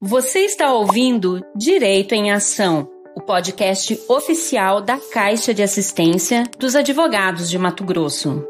[0.00, 7.50] Você está ouvindo Direito em Ação, o podcast oficial da Caixa de Assistência dos Advogados
[7.50, 8.46] de Mato Grosso.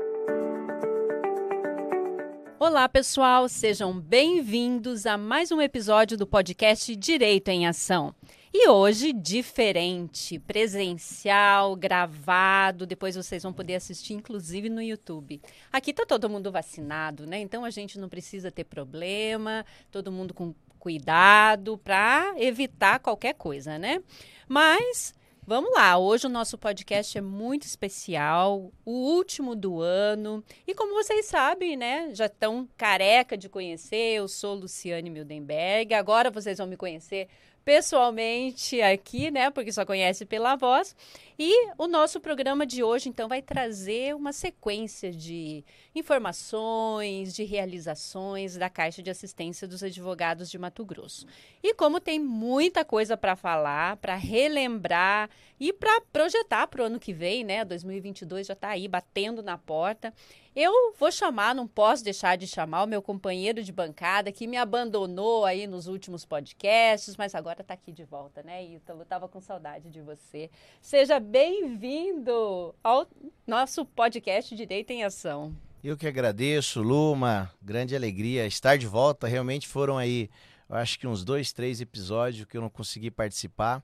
[2.61, 8.15] Olá, pessoal, sejam bem-vindos a mais um episódio do podcast Direito em Ação.
[8.53, 15.41] E hoje, diferente, presencial, gravado, depois vocês vão poder assistir, inclusive no YouTube.
[15.73, 17.41] Aqui tá todo mundo vacinado, né?
[17.41, 23.79] Então a gente não precisa ter problema, todo mundo com cuidado para evitar qualquer coisa,
[23.79, 24.03] né?
[24.49, 25.15] Mas
[25.49, 30.45] Vamos lá, hoje o nosso podcast é muito especial, o último do ano.
[30.67, 35.95] E como vocês sabem, né, já estão careca de conhecer, eu sou Luciane Mildenberg.
[35.95, 37.29] Agora vocês vão me conhecer
[37.65, 39.51] pessoalmente aqui, né?
[39.51, 40.95] Porque só conhece pela voz.
[41.41, 45.65] E o nosso programa de hoje, então, vai trazer uma sequência de
[45.95, 51.27] informações, de realizações da Caixa de Assistência dos Advogados de Mato Grosso.
[51.63, 55.31] E como tem muita coisa para falar, para relembrar
[55.61, 57.65] e para projetar para o ano que vem, né?
[57.65, 60.13] 2022 já está aí batendo na porta.
[60.61, 64.57] Eu vou chamar, não posso deixar de chamar o meu companheiro de bancada que me
[64.57, 69.05] abandonou aí nos últimos podcasts, mas agora está aqui de volta, né, Ítalo?
[69.05, 70.51] Tava com saudade de você.
[70.81, 73.07] Seja bem-vindo ao
[73.47, 75.55] nosso podcast Direito em Ação.
[75.85, 79.29] Eu que agradeço, Lu, uma grande alegria estar de volta.
[79.29, 80.31] Realmente foram aí,
[80.71, 83.83] eu acho que uns dois, três episódios que eu não consegui participar.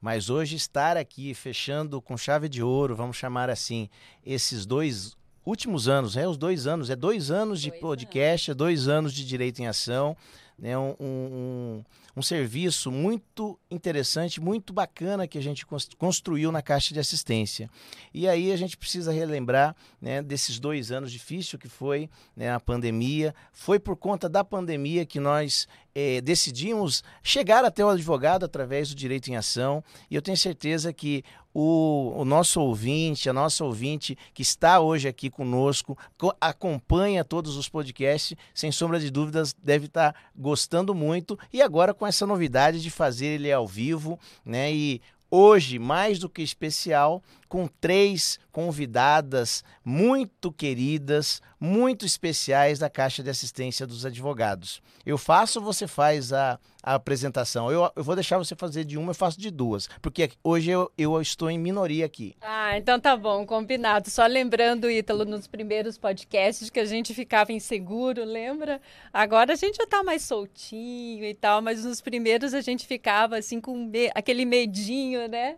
[0.00, 3.90] Mas hoje estar aqui fechando com chave de ouro, vamos chamar assim,
[4.24, 8.56] esses dois últimos anos, é os dois anos, é dois anos de dois podcast, anos.
[8.56, 10.16] é dois anos de direito em ação,
[10.58, 10.78] né?
[10.78, 11.84] Um, um, um,
[12.22, 15.66] serviço muito interessante, muito bacana que a gente
[15.98, 17.68] construiu na Caixa de Assistência.
[18.12, 22.58] E aí a gente precisa relembrar né, desses dois anos difícil que foi né, a
[22.58, 23.34] pandemia.
[23.52, 28.94] Foi por conta da pandemia que nós é, decidimos chegar até o advogado através do
[28.94, 29.84] direito em ação.
[30.10, 31.22] E eu tenho certeza que
[31.58, 37.56] o, o, nosso ouvinte, a nossa ouvinte que está hoje aqui conosco, co acompanha todos
[37.56, 41.38] os podcasts, sem sombra de dúvidas, deve estar gostando muito.
[41.50, 44.70] E agora com essa novidade de fazer ele ao vivo, né?
[44.70, 45.00] E
[45.30, 53.30] hoje, mais do que especial, com três convidadas muito queridas, muito especiais da Caixa de
[53.30, 54.82] Assistência dos Advogados.
[55.04, 57.70] Eu faço você faz a, a apresentação?
[57.70, 60.90] Eu, eu, vou deixar você fazer de uma, eu faço de duas, porque hoje eu,
[60.96, 62.34] eu estou em minoria aqui.
[62.40, 64.10] Ah, então tá bom, combinado.
[64.10, 68.80] Só lembrando, Ítalo, nos primeiros podcasts que a gente ficava inseguro, lembra?
[69.12, 73.38] Agora a gente já tá mais soltinho e tal, mas nos primeiros a gente ficava
[73.38, 75.56] assim com me aquele medinho, né?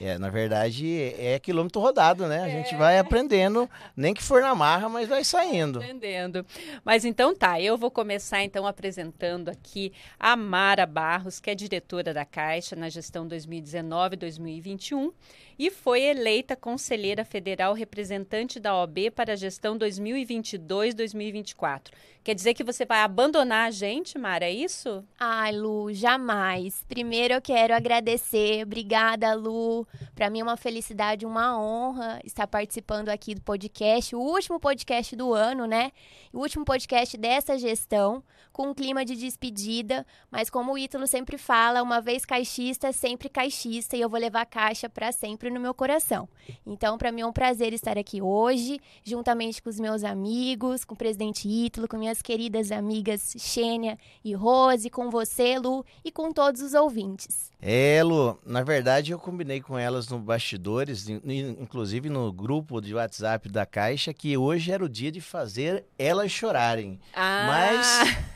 [0.00, 2.44] É, na verdade, é quilômetro rodado, né?
[2.44, 2.78] A gente é.
[2.78, 5.78] vai aprendendo, nem que for na marra, mas vai saindo.
[5.78, 6.46] Aprendendo.
[6.84, 12.14] Mas então tá, eu vou começar então apresentando aqui a Mara Barros, que é diretora
[12.14, 15.12] da Caixa na gestão 2019-2021
[15.58, 21.92] e foi eleita conselheira federal representante da OB para a gestão 2022-2024.
[22.26, 25.04] Quer dizer que você vai abandonar a gente, Mara, é isso?
[25.16, 26.84] Ai, Lu, jamais.
[26.88, 28.64] Primeiro eu quero agradecer.
[28.64, 29.86] Obrigada, Lu.
[30.12, 35.14] Para mim é uma felicidade, uma honra estar participando aqui do podcast, o último podcast
[35.14, 35.92] do ano, né?
[36.32, 41.38] O último podcast dessa gestão, com um clima de despedida, mas como o Ítalo sempre
[41.38, 45.60] fala, uma vez caixista, sempre caixista, e eu vou levar a caixa para sempre no
[45.60, 46.28] meu coração.
[46.66, 50.94] Então, para mim é um prazer estar aqui hoje, juntamente com os meus amigos, com
[50.94, 56.10] o presidente Ítalo, com minhas minhas queridas amigas Xênia e Rose, com você, Lu, e
[56.10, 57.50] com todos os ouvintes.
[57.60, 63.48] É, Lu, na verdade eu combinei com elas no bastidores, inclusive no grupo de WhatsApp
[63.48, 66.98] da Caixa, que hoje era o dia de fazer elas chorarem.
[67.14, 67.46] Ah.
[67.46, 68.26] Mas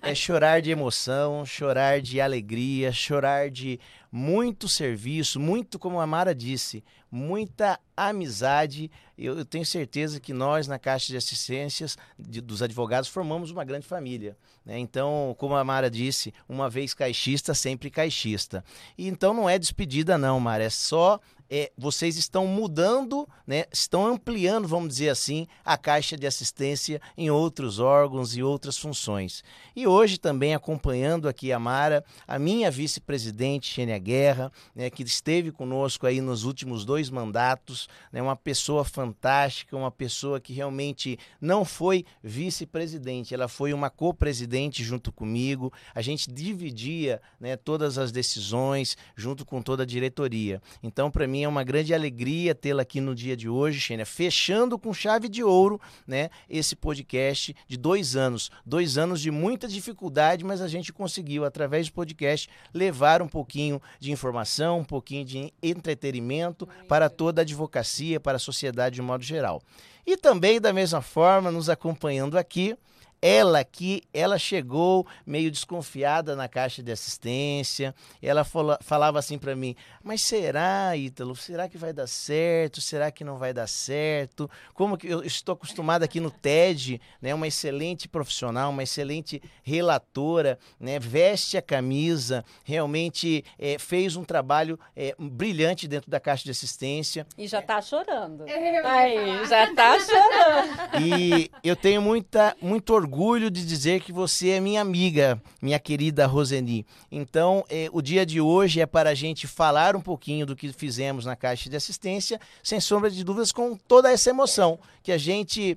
[0.00, 3.78] é chorar de emoção, chorar de alegria, chorar de
[4.14, 8.90] muito serviço, muito, como a Mara disse, muita amizade.
[9.16, 13.64] Eu, eu tenho certeza que nós, na Caixa de Assistências de, dos Advogados, formamos uma
[13.64, 14.36] grande família.
[14.66, 14.78] Né?
[14.78, 18.62] Então, como a Mara disse, uma vez caixista, sempre caixista.
[18.98, 21.18] E então não é despedida, não, Mara, é só
[21.54, 27.30] é, vocês estão mudando, né, estão ampliando, vamos dizer assim, a caixa de assistência em
[27.30, 29.44] outros órgãos e outras funções.
[29.76, 35.52] E hoje também acompanhando aqui a Mara, a minha vice-presidente Xênia Guerra, né, que esteve
[35.52, 41.66] conosco aí nos últimos dois mandatos, né, uma pessoa fantástica, uma pessoa que realmente não
[41.66, 48.96] foi vice-presidente, ela foi uma co-presidente junto comigo, a gente dividia né, todas as decisões
[49.14, 50.62] junto com toda a diretoria.
[50.82, 54.06] Então, para mim, mim é uma grande alegria tê-la aqui no dia de hoje, Xênia,
[54.06, 58.50] fechando com chave de ouro, né, esse podcast de dois anos.
[58.64, 63.82] Dois anos de muita dificuldade, mas a gente conseguiu, através do podcast, levar um pouquinho
[63.98, 69.24] de informação, um pouquinho de entretenimento para toda a advocacia, para a sociedade de modo
[69.24, 69.60] geral.
[70.06, 72.76] E também, da mesma forma, nos acompanhando aqui,
[73.22, 77.94] ela que ela chegou meio desconfiada na caixa de assistência.
[78.20, 81.36] Ela falou, falava assim para mim: "Mas será, Ítalo?
[81.36, 82.80] Será que vai dar certo?
[82.80, 84.50] Será que não vai dar certo?
[84.74, 90.58] Como que eu estou acostumada aqui no TED, né, uma excelente profissional, uma excelente relatora,
[90.80, 96.50] né, veste a camisa, realmente é, fez um trabalho é, brilhante dentro da caixa de
[96.50, 97.24] assistência.
[97.38, 98.44] E já está chorando.
[98.84, 101.06] Aí, já está chorando.
[101.06, 105.78] E eu tenho muita muito orgulho orgulho de dizer que você é minha amiga, minha
[105.78, 106.86] querida Roseni.
[107.10, 110.72] Então, eh, o dia de hoje é para a gente falar um pouquinho do que
[110.72, 115.18] fizemos na Caixa de Assistência, sem sombra de dúvidas, com toda essa emoção que a
[115.18, 115.76] gente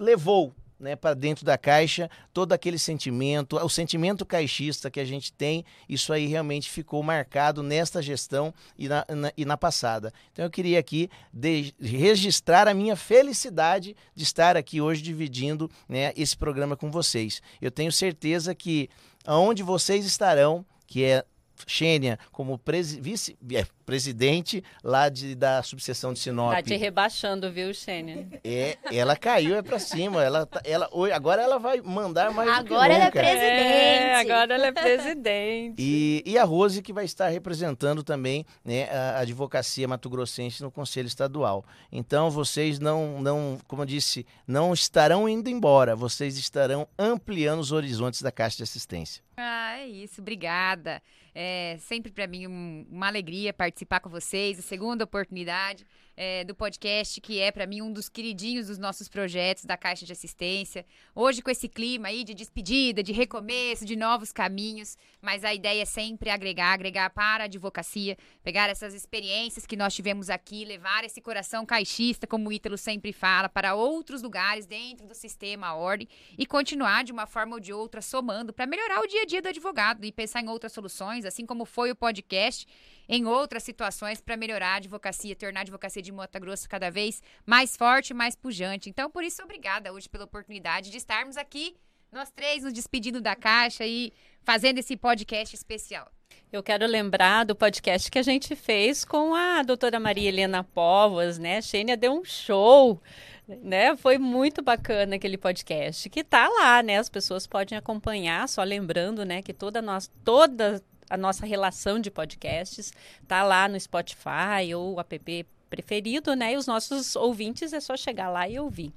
[0.00, 5.32] levou né, para dentro da caixa, todo aquele sentimento, o sentimento caixista que a gente
[5.32, 10.12] tem, isso aí realmente ficou marcado nesta gestão e na, na e na passada.
[10.32, 16.12] Então eu queria aqui de, registrar a minha felicidade de estar aqui hoje dividindo né,
[16.16, 17.42] esse programa com vocês.
[17.60, 18.88] Eu tenho certeza que
[19.26, 21.24] aonde vocês estarão, que é
[21.66, 22.60] Xênia como
[23.00, 26.52] vice-presidente é, lá de, da subseção de Sinop.
[26.52, 28.28] Tá te rebaixando, viu, Xênia?
[28.44, 30.22] É, ela caiu é para cima.
[30.22, 33.42] Ela, tá, ela, agora ela vai mandar mais Agora ela é presidente.
[33.42, 35.74] É, agora ela é presidente.
[35.78, 41.06] e, e a Rose que vai estar representando também né, a advocacia mato-grossense no Conselho
[41.06, 41.64] Estadual.
[41.90, 45.96] Então vocês não, não, como eu disse, não estarão indo embora.
[45.96, 49.22] Vocês estarão ampliando os horizontes da Caixa de Assistência.
[49.36, 50.20] Ah, é isso.
[50.20, 51.00] Obrigada.
[51.34, 55.86] É sempre para mim um, uma alegria participar com vocês, a segunda oportunidade
[56.18, 60.04] é, do podcast, que é para mim um dos queridinhos dos nossos projetos da Caixa
[60.04, 60.84] de Assistência.
[61.14, 65.82] Hoje, com esse clima aí de despedida, de recomeço, de novos caminhos, mas a ideia
[65.82, 71.04] é sempre agregar, agregar para a advocacia, pegar essas experiências que nós tivemos aqui, levar
[71.04, 75.74] esse coração caixista, como o Ítalo sempre fala, para outros lugares dentro do sistema, a
[75.76, 79.24] ordem, e continuar de uma forma ou de outra somando para melhorar o dia a
[79.24, 82.66] dia do advogado e pensar em outras soluções, assim como foi o podcast
[83.08, 87.22] em outras situações para melhorar a advocacia, tornar a advocacia de Mota Grosso cada vez
[87.46, 88.90] mais forte mais pujante.
[88.90, 91.74] Então, por isso, obrigada hoje pela oportunidade de estarmos aqui,
[92.12, 94.12] nós três, nos despedindo da caixa e
[94.42, 96.10] fazendo esse podcast especial.
[96.50, 101.38] Eu quero lembrar do podcast que a gente fez com a doutora Maria Helena Povas,
[101.38, 101.58] né?
[101.58, 103.00] A Xênia deu um show,
[103.46, 103.94] né?
[103.96, 106.98] Foi muito bacana aquele podcast, que tá lá, né?
[106.98, 112.10] As pessoas podem acompanhar, só lembrando, né, que toda nós, toda a nossa relação de
[112.10, 112.92] podcasts
[113.26, 116.54] tá lá no Spotify ou app preferido, né?
[116.54, 118.92] E os nossos ouvintes é só chegar lá e ouvir.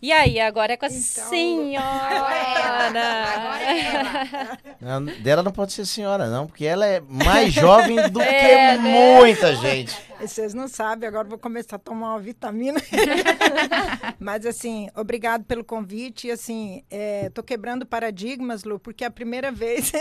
[0.00, 1.86] E aí, agora é com a então, senhora.
[1.86, 3.34] Agora é ela.
[3.34, 4.74] Agora é.
[4.80, 8.82] Não, dela não pode ser senhora, não, porque ela é mais jovem do é, que
[8.82, 9.18] né?
[9.18, 9.96] muita gente.
[10.20, 12.80] Vocês não sabem, agora vou começar a tomar uma vitamina.
[14.18, 16.26] Mas, assim, obrigado pelo convite.
[16.26, 19.92] E, assim, é, tô quebrando paradigmas, Lu, porque é a primeira vez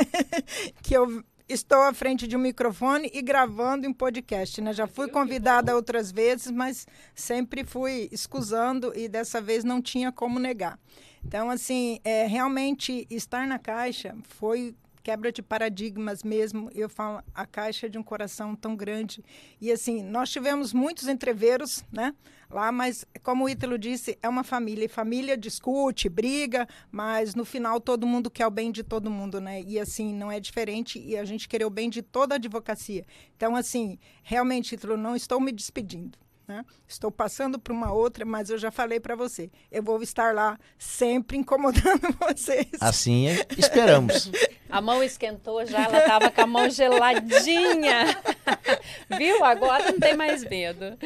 [0.81, 4.73] que eu estou à frente de um microfone e gravando em podcast, né?
[4.73, 10.39] Já fui convidada outras vezes, mas sempre fui escusando e dessa vez não tinha como
[10.39, 10.79] negar.
[11.25, 16.69] Então, assim, é, realmente estar na caixa foi quebra de paradigmas mesmo.
[16.73, 19.23] Eu falo a caixa de um coração tão grande.
[19.59, 22.13] E assim, nós tivemos muitos entreveros, né?
[22.51, 24.85] Lá, mas como o Ítalo disse, é uma família.
[24.85, 29.39] E família discute, briga, mas no final todo mundo quer o bem de todo mundo,
[29.39, 29.61] né?
[29.61, 33.05] E assim, não é diferente e a gente quer o bem de toda a advocacia.
[33.37, 36.17] Então, assim, realmente, Ítalo, não estou me despedindo.
[36.47, 36.65] Né?
[36.87, 40.59] Estou passando para uma outra, mas eu já falei para você, eu vou estar lá
[40.77, 42.67] sempre incomodando vocês.
[42.79, 44.31] Assim esperamos.
[44.69, 48.17] A mão esquentou já, ela estava com a mão geladinha.
[49.17, 49.43] Viu?
[49.43, 50.97] Agora não tem mais medo.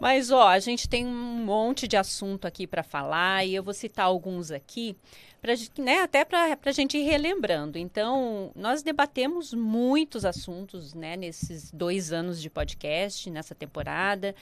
[0.00, 3.74] Mas, ó, a gente tem um monte de assunto aqui para falar e eu vou
[3.74, 4.96] citar alguns aqui.
[5.42, 7.76] Pra, né, até para a gente ir relembrando.
[7.76, 14.34] Então, nós debatemos muitos assuntos né, nesses dois anos de podcast, nessa temporada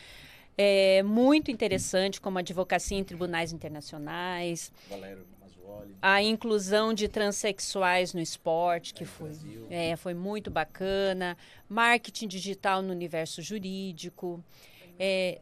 [0.59, 4.71] é, muito interessante, como a advocacia em tribunais internacionais.
[4.91, 5.25] Valério
[6.03, 9.31] a inclusão de transexuais no esporte, que foi,
[9.71, 11.37] é, foi muito bacana.
[11.69, 14.43] Marketing digital no universo jurídico.
[14.99, 15.41] É,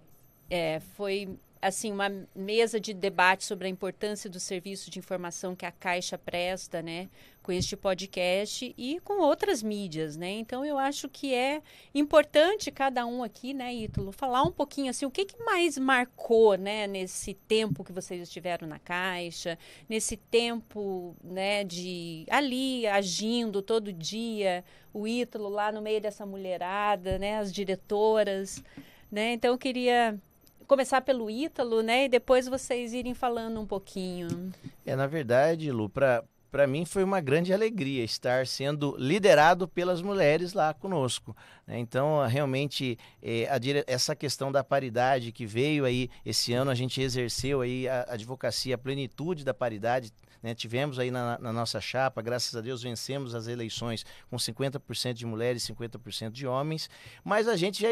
[0.51, 1.29] é, foi
[1.61, 6.17] assim uma mesa de debate sobre a importância do serviço de informação que a Caixa
[6.17, 7.09] presta, né,
[7.43, 10.31] com este podcast e com outras mídias, né?
[10.33, 11.63] Então eu acho que é
[11.95, 16.57] importante cada um aqui, né, Ítalo, falar um pouquinho assim, o que, que mais marcou,
[16.57, 23.93] né, nesse tempo que vocês estiveram na Caixa, nesse tempo, né, de ali agindo todo
[23.93, 28.63] dia, o Ítalo lá no meio dessa mulherada, né, as diretoras,
[29.11, 29.33] né?
[29.33, 30.21] Então eu queria
[30.69, 32.05] começar pelo Ítalo, né?
[32.05, 34.53] E depois vocês irem falando um pouquinho.
[34.87, 40.53] É, na verdade, Lu, para mim foi uma grande alegria estar sendo liderado pelas mulheres
[40.53, 41.35] lá conosco.
[41.67, 41.79] Né?
[41.79, 47.01] Então, realmente, é, a, essa questão da paridade que veio aí esse ano, a gente
[47.01, 50.55] exerceu aí a advocacia, a plenitude da paridade, né?
[50.55, 55.27] Tivemos aí na, na, nossa chapa, graças a Deus, vencemos as eleições com 50% de
[55.27, 56.89] mulheres e 50% de homens,
[57.25, 57.89] mas a gente já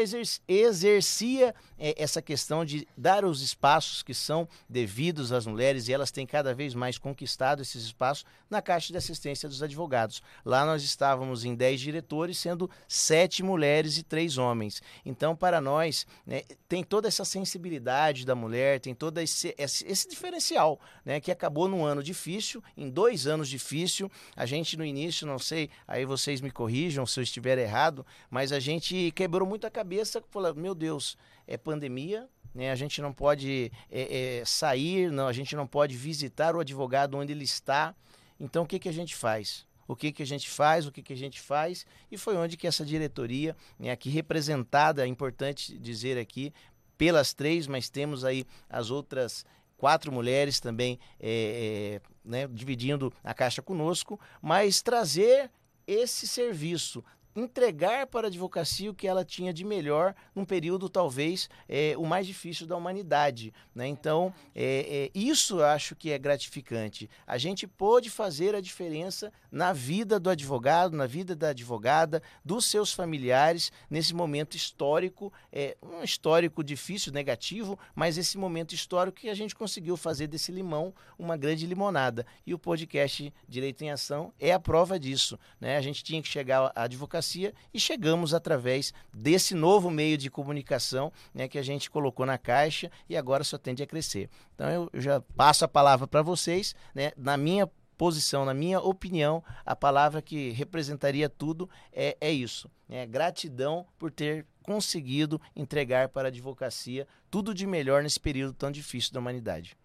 [0.47, 6.11] exercia é, essa questão de dar os espaços que são devidos às mulheres e elas
[6.11, 10.21] têm cada vez mais conquistado esses espaços na Caixa de Assistência dos Advogados.
[10.45, 14.81] Lá nós estávamos em 10 diretores, sendo 7 mulheres e 3 homens.
[15.05, 20.07] Então, para nós, né, tem toda essa sensibilidade da mulher, tem todo esse, esse, esse
[20.07, 24.11] diferencial, né, que acabou num ano difícil difícil, em dois anos difícil.
[24.35, 28.51] A gente no início, não sei, aí vocês me corrijam se eu estiver errado, mas
[28.51, 31.17] a gente quebrou muito a cabeça, falou, meu Deus,
[31.47, 32.71] é pandemia, né?
[32.71, 37.17] A gente não pode é, é, sair, não, a gente não pode visitar o advogado
[37.17, 37.95] onde ele está.
[38.39, 39.65] Então o que, que a gente faz?
[39.89, 42.57] o que, que a gente faz, o que, que a gente faz, e foi onde
[42.57, 46.53] que essa diretoria, né, aqui representada, é importante dizer aqui,
[46.97, 49.45] pelas três, mas temos aí as outras
[49.77, 55.49] quatro mulheres também é, é, né, dividindo a caixa conosco, mas trazer
[55.87, 57.03] esse serviço
[57.37, 62.03] entregar para a advocacia o que ela tinha de melhor num período talvez é, o
[62.03, 63.53] mais difícil da humanidade.
[63.75, 63.87] Né?
[63.87, 67.07] Então, é, é, isso eu acho que é gratificante.
[67.27, 72.65] A gente pôde fazer a diferença na vida do advogado, na vida da advogada, dos
[72.65, 79.29] seus familiares, nesse momento histórico, é, um histórico difícil, negativo, mas esse momento histórico que
[79.29, 82.25] a gente conseguiu fazer desse limão uma grande limonada.
[82.47, 85.37] E o podcast Direito em Ação é a prova disso.
[85.61, 85.77] Né?
[85.77, 90.29] A gente tinha que chegar à advocacia democracia e chegamos através desse novo meio de
[90.29, 94.29] comunicação né, que a gente colocou na caixa e agora só tende a crescer.
[94.55, 99.43] Então eu, já passo a palavra para vocês, né, na minha posição, na minha opinião,
[99.65, 102.69] a palavra que representaria tudo é, é isso.
[102.89, 108.71] É gratidão por ter conseguido entregar para a advocacia tudo de melhor nesse período tão
[108.71, 109.75] difícil da humanidade.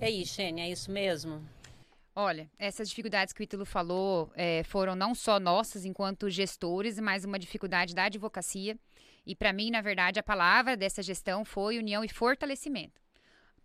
[0.00, 1.42] É isso, Xênia, é isso mesmo?
[2.14, 7.24] Olha, essas dificuldades que o Ítalo falou é, foram não só nossas enquanto gestores, mas
[7.24, 8.78] uma dificuldade da advocacia.
[9.24, 13.00] E para mim, na verdade, a palavra dessa gestão foi união e fortalecimento.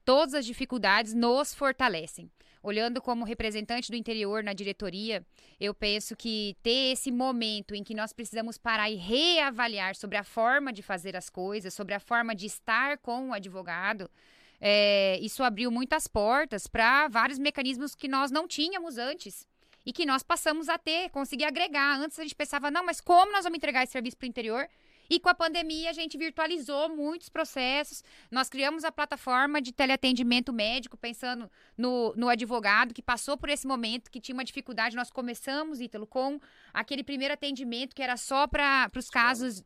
[0.06, 2.32] Todas as dificuldades nos fortalecem.
[2.64, 5.26] Olhando como representante do interior na diretoria,
[5.60, 10.24] eu penso que ter esse momento em que nós precisamos parar e reavaliar sobre a
[10.24, 14.10] forma de fazer as coisas, sobre a forma de estar com o advogado,
[14.60, 19.48] é, isso abriu muitas portas para vários mecanismos que nós não tínhamos antes
[19.86, 22.00] e que nós passamos a ter, conseguir agregar.
[22.00, 24.68] Antes a gente pensava, não, mas como nós vamos entregar esse serviço para o interior?
[25.10, 28.04] E com a pandemia, a gente virtualizou muitos processos.
[28.30, 33.66] Nós criamos a plataforma de teleatendimento médico, pensando no, no advogado que passou por esse
[33.66, 34.96] momento, que tinha uma dificuldade.
[34.96, 36.40] Nós começamos, Ítalo, com
[36.74, 39.64] aquele primeiro atendimento que era só para os casos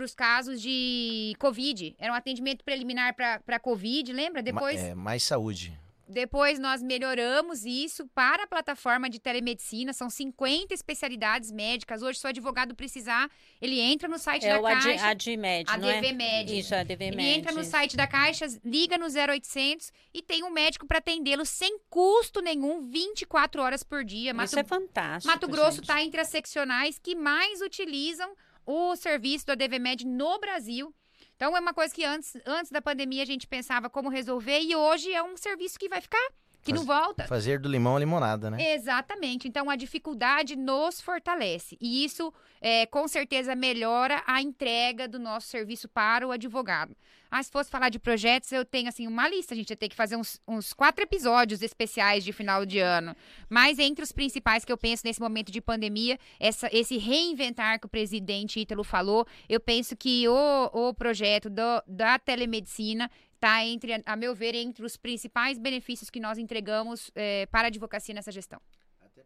[0.00, 1.94] para os casos de Covid.
[1.98, 4.42] Era um atendimento preliminar para Covid, lembra?
[4.42, 4.80] Depois.
[4.80, 5.78] É, mais saúde.
[6.08, 9.92] Depois nós melhoramos isso para a plataforma de telemedicina.
[9.92, 12.02] São 50 especialidades médicas.
[12.02, 13.30] Hoje, se o advogado precisar,
[13.60, 15.06] ele entra no site é da o Caixa.
[15.06, 16.00] A DMed, a não é?
[16.00, 16.58] DVMed.
[16.58, 17.22] Isso, a DVMed.
[17.22, 21.44] Ele entra no site da Caixa, liga no 0800 e tem um médico para atendê-lo
[21.44, 24.34] sem custo nenhum, 24 horas por dia.
[24.34, 25.32] Mato, Isso é fantástico.
[25.32, 28.34] Mato Grosso está entre as seccionais que mais utilizam
[28.70, 30.94] o serviço do ADVMed no Brasil.
[31.34, 34.76] Então, é uma coisa que antes, antes da pandemia a gente pensava como resolver e
[34.76, 36.28] hoje é um serviço que vai ficar
[36.62, 37.24] que Faz, não volta.
[37.26, 38.74] Fazer do limão a limonada, né?
[38.74, 39.48] Exatamente.
[39.48, 41.76] Então a dificuldade nos fortalece.
[41.80, 46.94] E isso, é, com certeza, melhora a entrega do nosso serviço para o advogado.
[47.30, 49.54] Ah, se fosse falar de projetos, eu tenho assim uma lista.
[49.54, 53.14] A gente ia ter que fazer uns, uns quatro episódios especiais de final de ano.
[53.48, 57.86] Mas entre os principais que eu penso nesse momento de pandemia, essa, esse reinventar que
[57.86, 63.08] o presidente Ítalo falou, eu penso que o, o projeto do, da telemedicina
[63.40, 67.70] está entre, a meu ver, entre os principais benefícios que nós entregamos é, para a
[67.70, 68.60] advocacia nessa gestão.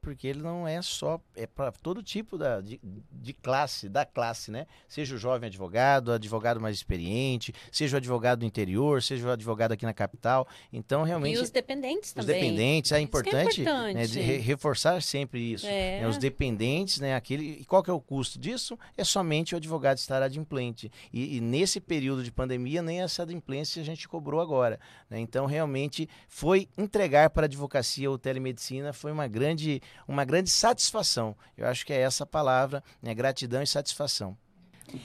[0.04, 2.78] Porque ele não é só é para todo tipo da, de,
[3.10, 4.66] de, classe, da classe, né?
[4.86, 9.72] Seja o jovem advogado, advogado mais experiente, seja o advogado do interior, seja o advogado
[9.72, 10.46] aqui na capital.
[10.70, 11.38] Então, realmente.
[11.38, 12.36] E os dependentes os também.
[12.36, 13.94] Os dependentes, é importante, é importante.
[13.94, 15.66] Né, re, reforçar sempre isso.
[15.66, 16.02] É.
[16.02, 17.14] Né, os dependentes, né?
[17.14, 18.78] Aquele, e qual que é o custo disso?
[18.98, 20.92] É somente o advogado estar adimplente.
[21.10, 24.78] E, e nesse período de pandemia, nem essa adimplência a gente cobrou agora.
[25.08, 25.18] Né?
[25.18, 31.34] Então, realmente, foi entregar para a advocacia ou telemedicina foi uma grande, uma grande satisfação.
[31.56, 33.14] Eu acho que é essa a palavra, né?
[33.14, 34.36] gratidão e satisfação.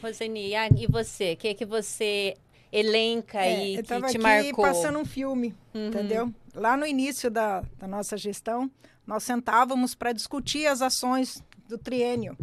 [0.02, 1.34] Roseni, e você?
[1.34, 2.36] O que, que você
[2.72, 4.66] elenca é, aí eu que te aqui marcou?
[4.66, 5.88] passando um filme, Uhum.
[5.88, 6.34] entendeu?
[6.54, 8.70] Lá no início da, da nossa gestão,
[9.08, 12.38] nós sentávamos para discutir as ações do triênio.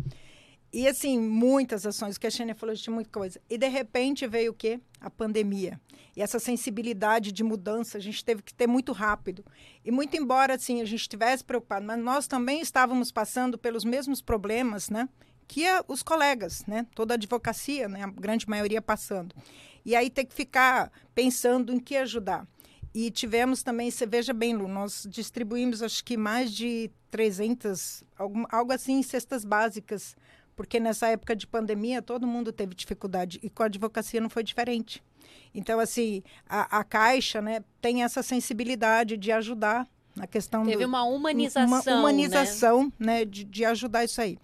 [0.77, 3.41] E assim, muitas ações, que a Xênia falou, tinha muita coisa.
[3.49, 4.79] E de repente veio o quê?
[5.01, 5.81] A pandemia.
[6.15, 9.43] E essa sensibilidade de mudança a gente teve que ter muito rápido.
[9.83, 14.21] E muito embora assim a gente estivesse preocupado, mas nós também estávamos passando pelos mesmos
[14.21, 15.09] problemas, né?
[15.49, 16.87] Que os colegas, né?
[16.95, 18.03] Toda a advocacia, né?
[18.03, 19.35] A grande maioria passando.
[19.83, 22.47] E aí ter que ficar pensando em que ajudar.
[22.93, 28.47] E tivemos também, você veja bem, Lu, nós distribuímos acho que mais de 300, algo,
[28.51, 30.15] algo assim, cestas básicas
[30.57, 34.43] porque nessa época de pandemia todo mundo teve dificuldade e com a advocacia não foi
[34.43, 35.05] diferente.
[35.55, 40.89] Então, assim, a, a Caixa né, tem essa sensibilidade de ajudar na questão Teve do,
[40.89, 41.67] uma humanização.
[41.67, 43.19] Uma humanização, né?
[43.19, 44.39] né de, de ajudar isso aí.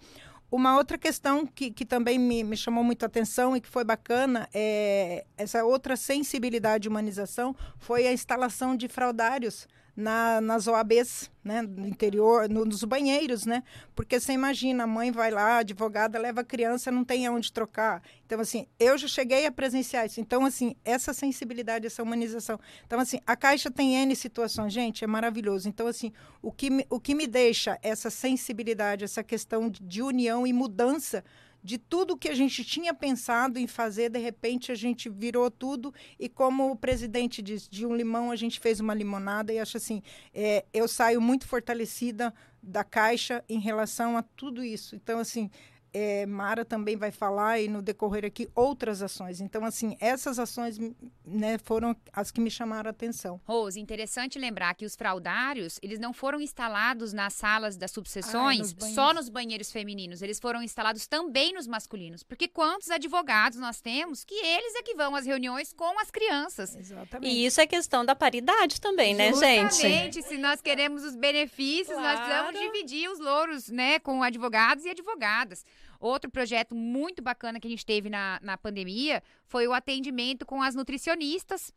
[0.51, 3.83] Uma outra questão que, que também me, me chamou muito a atenção e que foi
[3.83, 11.29] bacana, é essa outra sensibilidade de humanização foi a instalação de fraudários na, nas OABs,
[11.43, 13.63] né, no interior, no, nos banheiros, né?
[13.95, 17.53] Porque você imagina, a mãe vai lá, a advogada leva a criança, não tem aonde
[17.53, 18.01] trocar.
[18.25, 20.19] Então, assim, eu já cheguei a presenciar isso.
[20.19, 22.59] Então, assim, essa sensibilidade, essa humanização.
[22.85, 25.69] Então, assim, a Caixa tem N situações, gente, é maravilhoso.
[25.69, 30.01] Então, assim, o que me, o que me deixa essa sensibilidade, essa questão de, de
[30.01, 31.23] união e mudança
[31.63, 35.93] de tudo que a gente tinha pensado em fazer, de repente a gente virou tudo
[36.19, 39.77] e como o presidente diz, de um limão a gente fez uma limonada e acho
[39.77, 40.01] assim,
[40.33, 44.95] é, eu saio muito fortalecida da Caixa em relação a tudo isso.
[44.95, 45.49] Então, assim,
[45.93, 49.39] é, Mara também vai falar e no decorrer aqui outras ações.
[49.39, 50.77] Então, assim, essas ações
[51.25, 53.39] né, foram as que me chamaram a atenção.
[53.45, 58.85] Rose, interessante lembrar que os fraudários, eles não foram instalados nas salas das subseções Ah,
[58.85, 62.23] nos só nos banheiros femininos, eles foram instalados também nos masculinos.
[62.23, 66.75] Porque quantos advogados nós temos que eles é que vão às reuniões com as crianças.
[66.75, 67.31] Exatamente.
[67.31, 69.71] E isso é questão da paridade também, né, gente?
[69.73, 72.47] Justamente, se nós queremos os benefícios, nós Claro.
[72.47, 75.65] precisamos dividir os louros, né, com advogados e advogadas.
[76.03, 80.61] Outro projeto muito bacana que a gente teve na, na pandemia foi o atendimento com
[80.61, 81.71] as nutricionistas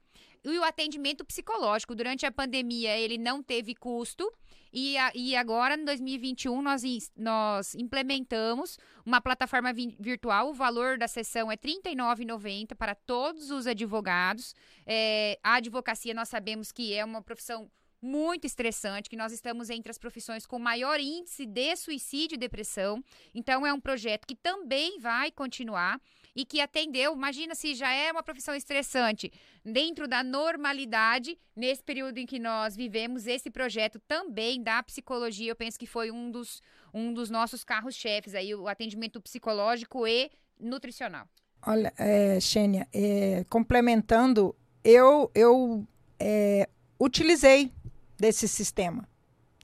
[0.45, 1.95] e o atendimento psicológico.
[1.95, 4.29] Durante a pandemia, ele não teve custo.
[4.73, 6.83] E, a- e agora, em 2021, nós,
[7.17, 10.51] nós implementamos uma plataforma vi- virtual.
[10.51, 14.55] O valor da sessão é R$ 39,90 para todos os advogados.
[14.85, 19.91] É, a advocacia, nós sabemos que é uma profissão muito estressante, que nós estamos entre
[19.91, 23.03] as profissões com maior índice de suicídio e depressão.
[23.35, 26.01] Então, é um projeto que também vai continuar
[26.35, 27.15] e que atendeu.
[27.15, 29.33] Imagina se já é uma profissão estressante,
[29.65, 35.57] dentro da normalidade, nesse período em que nós vivemos, esse projeto também da psicologia, eu
[35.57, 36.61] penso que foi um dos,
[36.93, 40.31] um dos nossos carros-chefes aí, o atendimento psicológico e
[40.61, 41.27] nutricional.
[41.67, 44.55] Olha, é, Xênia, é, complementando,
[44.85, 45.87] eu, eu
[46.21, 46.69] é,
[47.01, 47.73] utilizei
[48.18, 49.07] desse sistema.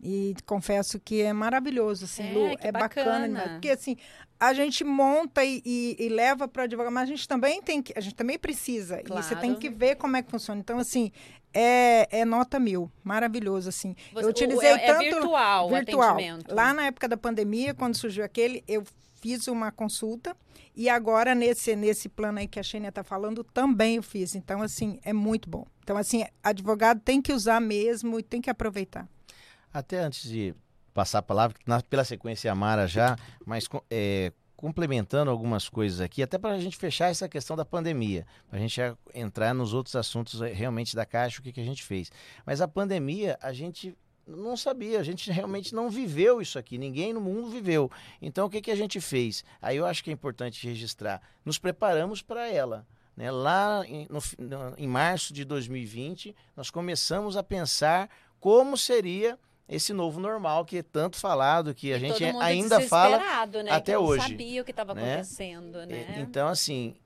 [0.04, 3.28] E confesso que é maravilhoso, assim, É, Lu, que é bacana.
[3.28, 3.48] bacana.
[3.52, 3.96] Porque, assim,
[4.40, 7.92] a gente monta e, e- e leva para advogado, mas a gente também tem que,
[7.96, 9.00] a gente também precisa.
[9.00, 9.60] E você tem Claro.
[9.60, 10.60] que ver como é que funciona.
[10.60, 11.12] Então, assim,
[11.54, 12.90] é, é nota mil.
[13.04, 13.94] Maravilhoso, assim.
[14.12, 16.10] Você- eu o- utilizei é, é tanto virtual, o virtual.
[16.14, 16.52] atendimento.
[16.52, 18.82] Lá na época da pandemia, quando surgiu aquele, eu
[19.22, 20.36] fiz uma consulta
[20.76, 24.34] e agora nesse nesse plano aí que a Xênia está falando, também eu fiz.
[24.34, 25.64] Então, assim, é muito bom.
[25.84, 29.08] Então, assim, advogado tem que usar mesmo e tem que aproveitar.
[29.72, 30.54] Até antes de
[30.92, 36.22] passar a palavra, na- pela sequência a Mara já, mas é, complementando algumas coisas aqui,
[36.22, 38.80] até para a gente fechar essa questão da pandemia, para a gente
[39.14, 42.10] entrar nos outros assuntos eh, realmente da Caixa, o que, que a gente fez.
[42.44, 47.12] Mas a pandemia, a gente não sabia, a gente realmente não viveu isso aqui, ninguém
[47.12, 47.90] no mundo viveu.
[48.20, 49.44] Então, o que, que a gente fez?
[49.60, 52.86] Aí eu acho que é importante registrar, nos preparamos para ela.
[53.16, 53.30] Né?
[53.30, 54.20] Lá em, no
[54.78, 58.08] em março de 2020, nós começamos a pensar
[58.40, 63.18] como seria esse novo normal que é tanto falado, que a E gente ainda fala
[63.62, 63.70] né?
[63.70, 65.14] até hoje, sabia o que estava né?
[65.14, 66.16] acontecendo, né?
[66.18, 66.96] Então, assim,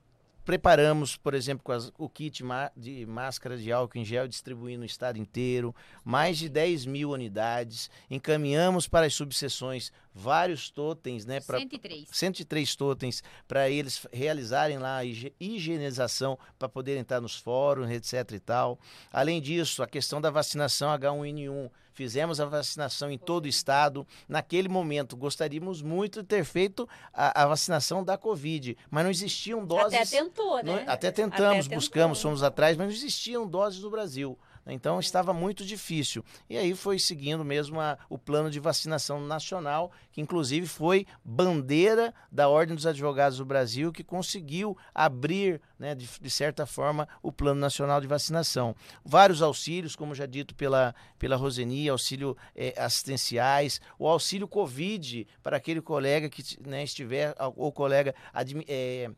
[0.47, 2.41] preparamos, por exemplo, com as, o kit
[2.77, 7.91] de máscara de álcool em gel distribuindo no estado inteiro, mais de 10 mil unidades.
[8.09, 11.39] Encaminhamos para as subseções vários totens, né?
[11.39, 12.09] Pra, 103.
[12.11, 18.39] 103 totens para eles realizarem lá a higienização para poder entrar nos fóruns, etc e
[18.39, 18.79] tal.
[19.13, 24.05] Além disso, a questão da vacinação H1N1 fizemos a vacinação em todo o estado.
[24.27, 29.65] Naquele momento, gostaríamos muito de ter feito a, a vacinação da Covid, mas não existiam
[29.65, 29.99] doses.
[29.99, 30.83] Até tentou, né?
[30.85, 34.37] Não, até tentamos, até buscamos, fomos atrás, mas não existiam doses no Brasil.
[34.73, 36.23] Então estava muito difícil.
[36.49, 42.13] E aí foi seguindo mesmo a, o plano de vacinação nacional, que inclusive foi bandeira
[42.31, 47.31] da Ordem dos Advogados do Brasil, que conseguiu abrir, né, de, de certa forma, o
[47.31, 48.75] plano nacional de vacinação.
[49.03, 55.57] Vários auxílios, como já dito pela, pela Roseni, auxílio eh, assistenciais, o auxílio Covid para
[55.57, 58.13] aquele colega que né, estiver, ou colega.
[58.67, 59.09] Eh,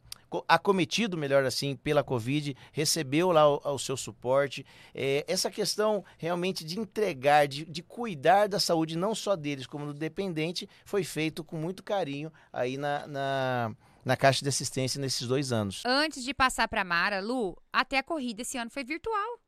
[0.47, 4.65] acometido, melhor assim, pela Covid, recebeu lá o, o seu suporte.
[4.93, 9.87] É, essa questão realmente de entregar, de, de cuidar da saúde não só deles, como
[9.87, 15.27] do dependente, foi feito com muito carinho aí na, na na Caixa de Assistência nesses
[15.27, 15.83] dois anos.
[15.85, 19.39] Antes de passar para Mara, Lu, até a corrida esse ano foi virtual.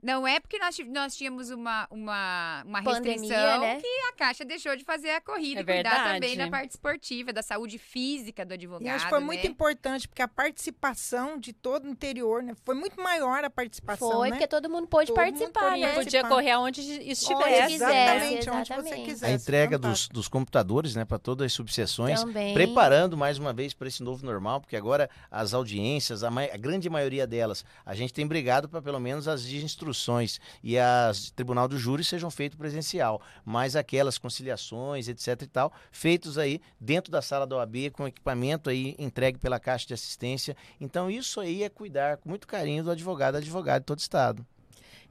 [0.00, 3.80] Não é porque nós, nós tínhamos uma, uma, uma Pandemia, restrição né?
[3.80, 7.32] que a Caixa deixou de fazer a corrida é e cuidar também da parte esportiva,
[7.32, 8.86] da saúde física do advogado.
[8.86, 9.26] E acho foi né?
[9.26, 12.54] muito importante, porque a participação de todo o interior, né?
[12.64, 14.12] Foi muito maior a participação.
[14.12, 14.36] Foi, né?
[14.36, 15.94] porque todo mundo pôde todo participar, mundo né?
[15.94, 17.74] Podia correr aonde estivesse.
[17.74, 19.24] Exatamente, onde você quisesse.
[19.24, 22.54] A entrega dos, dos computadores, né, para todas as subseções, também.
[22.54, 26.88] preparando mais uma vez para esse novo normal, porque agora as audiências, a, a grande
[26.88, 29.87] maioria delas, a gente tem brigado para pelo menos as instruções
[30.62, 36.38] e as tribunal do júri sejam feitos presencial, mas aquelas conciliações, etc e tal, feitos
[36.38, 40.56] aí dentro da sala da OAB com equipamento aí entregue pela Caixa de Assistência.
[40.80, 44.46] Então isso aí é cuidar com muito carinho do advogado, advogado de todo estado.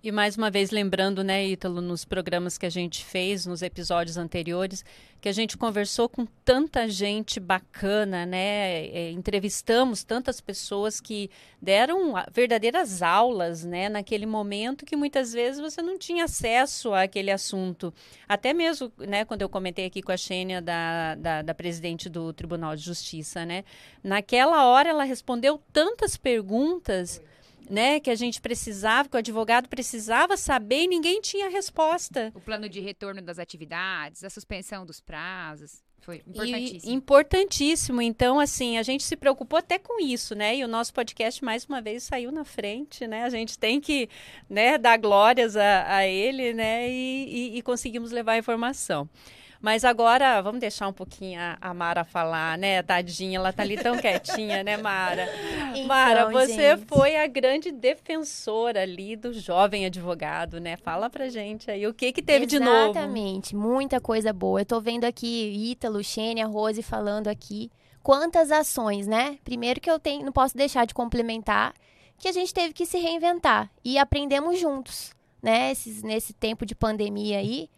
[0.08, 4.16] E mais uma vez lembrando, né, Ítalo, nos programas que a gente fez, nos episódios
[4.16, 4.86] anteriores,
[5.20, 8.86] que a gente conversou com tanta gente bacana, né?
[8.86, 11.30] É, entrevistamos tantas pessoas que
[11.62, 13.90] deram verdadeiras aulas, né?
[13.90, 17.94] Naquele momento que muitas vezes você não tinha acesso àquele assunto.
[18.30, 19.26] Até mesmo, né?
[19.26, 23.46] Quando eu comentei aqui com a Xênia, da, da, da presidente do Tribunal de Justiça,
[23.46, 23.66] né?
[24.02, 27.22] Naquela hora ela respondeu tantas perguntas
[27.70, 32.32] né, que a gente precisava, que o advogado precisava saber e ninguém tinha resposta.
[32.34, 35.84] O plano de retorno das atividades, a suspensão dos prazos.
[36.08, 36.92] Foi importantíssimo.
[36.92, 38.02] E, importantíssimo.
[38.02, 40.56] Então, assim, a gente se preocupou até com isso, né?
[40.56, 43.24] E o nosso podcast, mais uma vez, saiu na frente, né?
[43.24, 44.08] A gente tem que
[44.50, 46.90] né, dar glórias a, a ele, né?
[46.90, 47.26] E,
[47.56, 49.10] e, e conseguimos levar a informação.
[49.62, 52.82] Mas agora, vamos deixar um pouquinho a, a, Mara falar, né?
[52.84, 55.28] Tadinha, ela tá ali tão quietinha, né, Mara?
[55.78, 56.86] Então, Mara, você gente.
[56.88, 60.76] foi a grande defensora ali do jovem advogado, né?
[60.78, 62.92] Fala pra gente aí o que que teve Exatamente, de novo.
[62.92, 64.62] Exatamente, muita coisa boa.
[64.62, 67.70] Eu tô vendo aqui Ítalo, Xênia, Rose falando aqui
[68.02, 69.38] quantas ações, né?
[69.44, 71.74] Primeiro que eu tenho, não posso deixar de complementar
[72.18, 75.72] que a gente teve que se reinventar e aprendemos juntos, né?
[75.72, 77.70] Esses, nesse tempo de pandemia aí,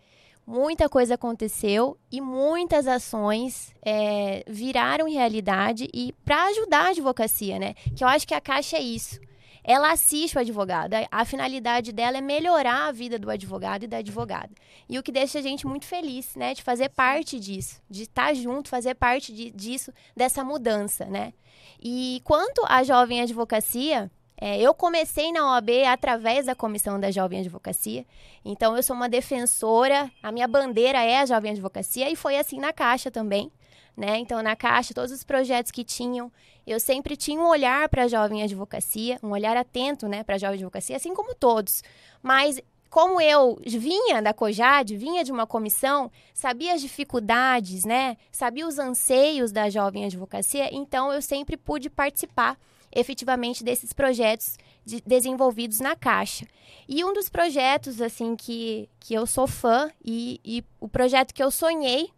[0.50, 7.76] muita coisa aconteceu e muitas ações é, viraram realidade e para ajudar a advocacia, né?
[7.96, 9.20] Que eu acho que a Caixa é isso.
[9.64, 10.94] Ela assiste o advogado.
[11.12, 14.50] A finalidade dela é melhorar a vida do advogado e da advogada.
[14.90, 16.56] E o que deixa a gente muito feliz, né?
[16.56, 21.32] De fazer parte disso, de estar junto, fazer parte de, disso, dessa mudança, né?
[21.80, 24.10] E quanto à jovem advocacia,
[24.42, 28.06] é, eu comecei na OAB através da Comissão da Jovem Advocacia,
[28.46, 32.58] então eu sou uma defensora, a minha bandeira é a Jovem Advocacia e foi assim
[32.58, 33.52] na Caixa também.
[33.98, 34.18] Né?
[34.18, 36.32] Então, na Caixa, todos os projetos que tinham,
[36.66, 40.38] eu sempre tinha um olhar para a jovem advocacia, um olhar atento né, para a
[40.38, 41.84] jovem advocacia, assim como todos.
[42.24, 48.16] Mas como eu vinha da COJAD, vinha de uma comissão, sabia as dificuldades, né?
[48.32, 52.58] Sabia os anseios da jovem advocacia, então eu sempre pude participar
[52.94, 56.46] efetivamente desses projetos de, desenvolvidos na Caixa.
[56.88, 61.44] E um dos projetos, assim, que, que eu sou fã e, e o projeto que
[61.44, 62.10] eu sonhei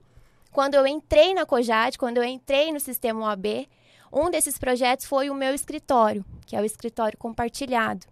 [0.51, 3.67] quando eu entrei na COJAD, quando eu entrei no sistema OAB,
[4.11, 8.05] um desses projetos foi o meu escritório, que é o escritório compartilhado.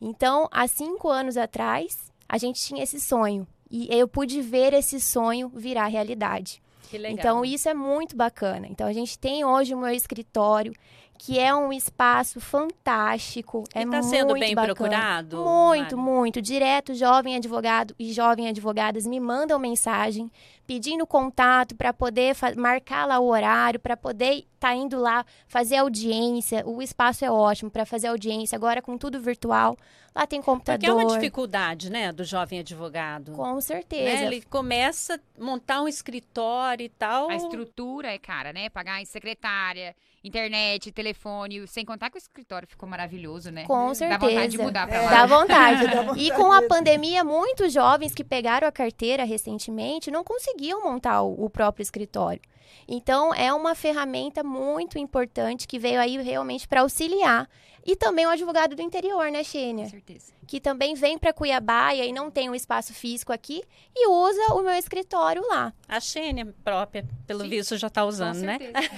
[0.00, 3.46] Então, há cinco anos atrás, a gente tinha esse sonho.
[3.70, 6.60] E eu pude ver esse sonho virar realidade.
[7.08, 8.66] Então, isso é muito bacana.
[8.68, 10.72] Então, a gente tem hoje o meu escritório,
[11.18, 13.64] que é um espaço fantástico.
[13.74, 14.74] E é sendo muito bem bacana.
[14.74, 15.36] procurado?
[15.44, 16.10] Muito, Mari?
[16.10, 16.42] muito.
[16.42, 20.30] Direto, jovem advogado e jovem advogadas me mandam mensagem
[20.66, 26.66] pedindo contato para poder marcar lá o horário, para poder estar indo lá fazer audiência.
[26.66, 29.76] O espaço é ótimo para fazer audiência, agora com tudo virtual.
[30.16, 30.78] Lá tem computador.
[30.78, 33.32] Porque é uma dificuldade, né, do jovem advogado.
[33.32, 34.22] Com certeza.
[34.22, 34.26] Né?
[34.26, 37.28] Ele começa a montar um escritório e tal.
[37.28, 38.70] A estrutura é cara, né?
[38.70, 43.66] Pagar em secretária, internet, telefone, sem contar que o escritório ficou maravilhoso, né?
[43.66, 44.18] Com Dá certeza.
[44.18, 45.10] vontade de mudar pra lá.
[45.10, 45.86] Dá vontade.
[45.86, 50.82] Dá vontade E com a pandemia, muitos jovens que pegaram a carteira recentemente não conseguiam
[50.82, 52.40] montar o, o próprio escritório.
[52.88, 57.48] Então, é uma ferramenta muito importante que veio aí realmente para auxiliar.
[57.84, 59.88] E também o advogado do interior, né, Com Xênia?
[59.88, 60.35] certeza.
[60.46, 63.62] Que também vem para Cuiabá e aí não tem um espaço físico aqui
[63.94, 65.72] e usa o meu escritório lá.
[65.88, 68.58] A Xênia própria, pelo Sim, visto, já está usando, Com né?
[68.58, 68.90] certeza.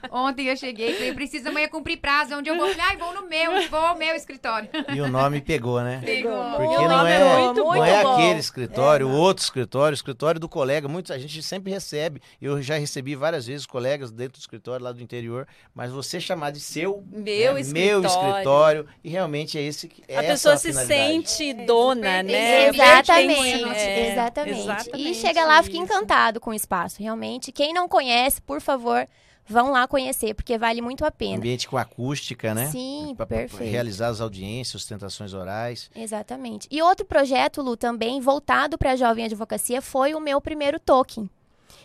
[0.10, 2.34] Ontem eu cheguei e falei, preciso amanhã cumprir prazo.
[2.36, 2.68] Onde eu vou?
[2.68, 4.68] Falei, ai, vou no meu, vou ao meu escritório.
[4.94, 6.00] E o nome pegou, né?
[6.04, 6.32] Pegou.
[6.56, 8.14] Porque Muito não é, bom, não muito é bom.
[8.14, 10.88] aquele escritório, o outro escritório, o escritório do colega.
[10.88, 12.20] Muitos, a gente sempre recebe.
[12.40, 16.50] Eu já recebi várias vezes colegas dentro do escritório lá do interior, mas você chamar
[16.50, 18.00] de seu, Meu né, escritório.
[18.00, 22.32] meu escritório, e realmente é esse que é pessoa se sente dona, né?
[22.32, 24.60] É, Exatamente, é, exatamente.
[24.60, 27.52] exatamente E chega lá, fica encantado com o espaço, realmente.
[27.52, 29.06] Quem não conhece, por favor,
[29.46, 31.36] vão lá conhecer, porque vale muito a pena.
[31.36, 32.66] Ambiente com acústica, né?
[32.68, 33.70] Sim, Pra- pra perfeito.
[33.70, 35.90] Realizar as audiências, sustentações orais.
[35.94, 36.66] Exatamente.
[36.70, 41.28] E outro projeto, Lu, também voltado para a jovem advocacia foi o meu primeiro token.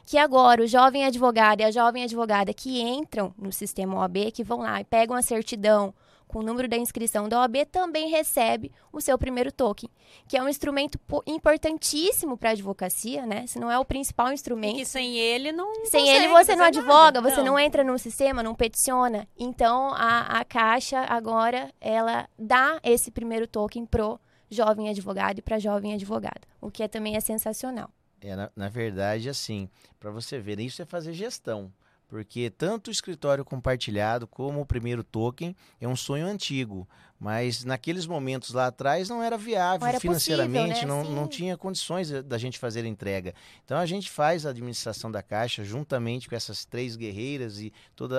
[0.06, 4.44] Que agora o jovem advogado e a jovem advogada que entram no sistema OAB, que
[4.44, 5.94] vão lá e pegam a certidão
[6.30, 9.90] com o número da inscrição da OAB, também recebe o seu primeiro token,
[10.28, 13.48] que é um instrumento po- importantíssimo para a advocacia, né?
[13.48, 14.76] Se não é o principal E instrumento.
[14.76, 17.22] que sem ele não Sem ele você não advoga, nada.
[17.22, 19.28] você não entra no sistema, não peticiona.
[19.38, 24.20] Então a, a Caixa agora ela dá esse primeiro token pro
[24.52, 27.90] jovem advogado e para jovem advogada, o que é, também é sensacional.
[28.22, 29.68] É, na, na verdade, assim,
[30.00, 31.72] para você ver, isso é fazer gestão.
[32.10, 36.86] Porque tanto o escritório compartilhado como o primeiro token é um sonho antigo.
[37.22, 41.04] Mas naqueles momentos lá atrás não era viável Não era financeiramente, possível, né?
[41.04, 43.34] não, não tinha condições da- da gente fazer a entrega.
[43.66, 48.16] Então a gente faz a administração da Caixa juntamente com essas três guerreiras e todo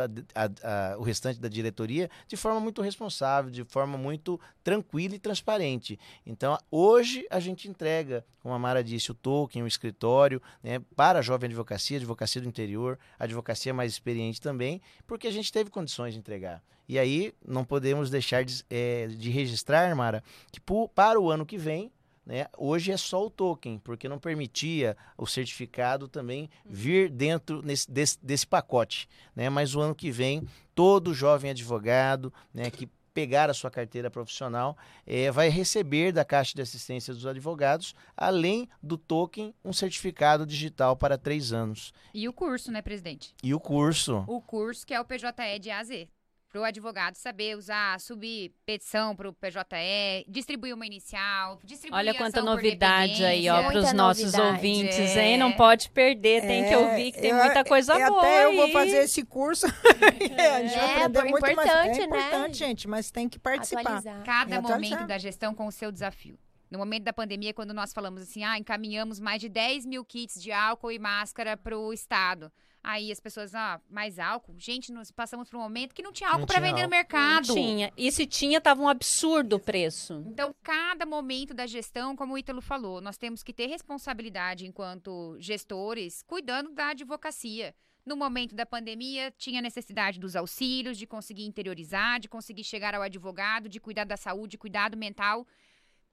[0.98, 5.98] o restante da diretoria de forma muito responsável, de forma muito tranquila e transparente.
[6.26, 11.18] Então hoje a gente entrega, como a Mara disse, o token, o escritório, né, para
[11.18, 16.14] a jovem advocacia, advocacia do interior, advocacia mais experiente também, porque a gente teve condições
[16.14, 16.62] de entregar.
[16.88, 21.46] E aí não podemos deixar de, eh, de registrar, Mara, que pu- para o ano
[21.46, 21.92] que vem,
[22.26, 27.90] né, hoje é só o token, porque não permitia o certificado também vir dentro nesse-
[27.90, 29.08] desse, desse pacote.
[29.36, 30.42] Né, mas o ano que vem,
[30.74, 36.54] todo jovem advogado né, que pegar a sua carteira profissional eh, vai receber da Caixa
[36.54, 41.92] de Assistência dos Advogados, além do token, um certificado digital para três anos.
[42.14, 43.34] E o curso, né, presidente?
[43.42, 44.24] E o curso.
[44.26, 46.08] O curso que é o PJE de A a Z.
[46.50, 52.12] Para o advogado saber usar, subir petição para o PJE, distribuir uma inicial, distribuir Olha
[52.12, 55.26] quanta novidade aí, ó, para os nossos novidade, ouvintes, é.
[55.28, 55.38] hein?
[55.38, 58.18] Não pode perder, tem que É, ouvir que tem eu- muita coisa e boa.
[58.18, 58.72] Até eu vou aí.
[58.72, 59.64] fazer esse curso.
[60.04, 62.18] a gente vai É, aprender pô, muito importante, É né?
[62.18, 63.80] importante, gente, mas tem que participar.
[63.82, 64.24] Atualizar.
[64.24, 64.80] Cada atualizar.
[64.98, 66.36] momento da gestão com o seu desafio.
[66.68, 70.42] No momento da pandemia, quando nós falamos assim, ah, encaminhamos mais de 10 mil kits
[70.42, 72.50] de álcool e máscara para o Estado.
[72.82, 74.54] Aí as pessoas, ah, mais álcool?
[74.58, 76.90] Gente, nós passamos por um momento que não tinha álcool para vender no álcool.
[76.90, 77.48] mercado.
[77.48, 77.92] Não tinha.
[77.96, 80.24] E se tinha, tava um absurdo o preço.
[80.26, 85.36] Então, cada momento da gestão, como o Ítalo falou, nós temos que ter responsabilidade enquanto
[85.38, 87.74] gestores, cuidando da advocacia.
[88.04, 93.02] No momento da pandemia, tinha necessidade dos auxílios, de conseguir interiorizar, de conseguir chegar ao
[93.02, 95.46] advogado, de cuidar da saúde, cuidado mental.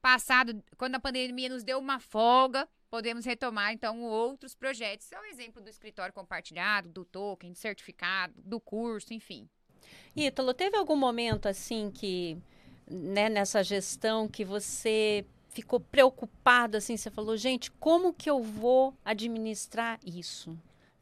[0.01, 5.12] Passado, quando a pandemia nos deu uma folga, podemos retomar, então, outros projetos.
[5.12, 9.47] É o exemplo do escritório compartilhado, do token, do certificado, do curso, enfim.
[10.15, 12.38] Ítalo, teve algum momento assim que,
[12.89, 18.93] né, nessa gestão que você ficou preocupado assim, você falou, gente, como que eu vou
[19.04, 20.58] administrar isso?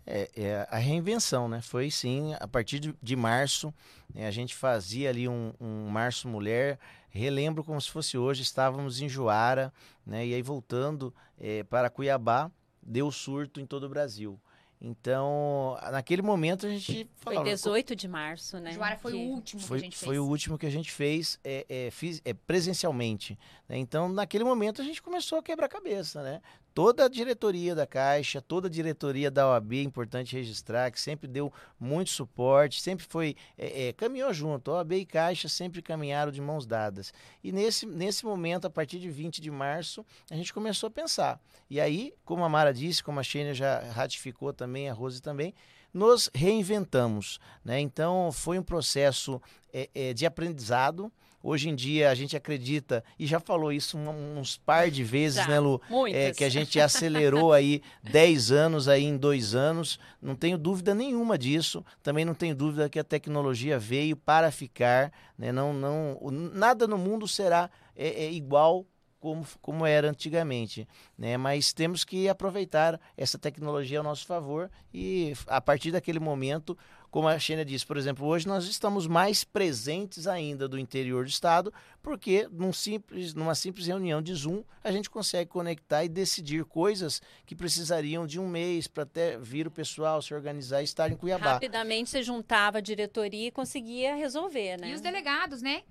[0.07, 1.61] É, é a reinvenção, né?
[1.61, 3.73] Foi sim, a partir de, de março,
[4.13, 6.79] né, a gente fazia ali um, um Março Mulher,
[7.19, 9.73] relembro como se fosse hoje, estávamos em Juara,
[10.05, 10.25] né?
[10.27, 12.51] E aí voltando eh, para Cuiabá,
[12.81, 14.39] deu surto em todo o Brasil.
[14.81, 18.71] Então, naquele momento a gente Foi falava, 18 de março, né?
[18.73, 20.05] Joara foi que- o último que a foi, gente fez.
[20.05, 23.39] foi o último que a gente fez é, é, fiz- é, presencialmente.
[23.67, 23.77] né?
[23.77, 26.41] Então, naquele momento, a gente começou a quebrar a cabeça, né?
[26.75, 31.25] Toda a diretoria da Caixa, toda a diretoria da OAB, é importante registrar, que sempre
[31.25, 34.71] deu muito suporte, sempre foi, é, é, caminhou junto.
[34.71, 37.13] OAB e Caixa sempre caminharam de mãos dadas.
[37.41, 41.39] E nesse, nesse momento, a partir de 20 de março, a gente começou a pensar.
[41.69, 45.53] E aí, como a Mara disse, como a Xênia já ratificou também, a Rose também,
[45.93, 47.39] nos reinventamos.
[47.63, 47.79] Né?
[47.79, 51.09] Então, foi um processo é, é, de aprendizado.
[51.47, 55.47] Hoje em dia a gente acredita, e já falou isso uns par de vezes, já,
[55.47, 55.79] né, Lu?
[56.11, 59.99] É, que a gente acelerou aí 10 anos aí em dois anos.
[60.19, 61.85] Não tenho dúvida nenhuma disso.
[62.01, 65.13] Também não tenho dúvida que a tecnologia veio para ficar.
[65.37, 65.51] Né?
[65.51, 68.83] Não, não, nada no mundo será é, é igual
[69.19, 70.87] como, como era antigamente.
[71.15, 71.37] Né?
[71.37, 76.75] Mas temos que aproveitar essa tecnologia ao nosso favor e, a partir daquele momento,
[77.15, 81.29] como a Xênia disse, por exemplo, hoje nós estamos mais presentes ainda do interior do
[81.29, 81.73] estado,
[82.03, 87.21] porque num simples, numa simples reunião de Zoom a gente consegue conectar e decidir coisas
[87.45, 91.15] que precisariam de um mês para até vir o pessoal se organizar e estar em
[91.15, 91.53] Cuiabá.
[91.53, 94.89] Rapidamente você juntava a diretoria e conseguia resolver, né?
[94.89, 95.83] E os delegados, né?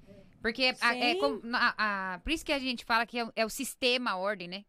[0.43, 1.17] Porque a, é,
[1.55, 4.47] a, a, por isso que a gente fala que é, é, o sistema a ordem,
[4.47, 4.67] né?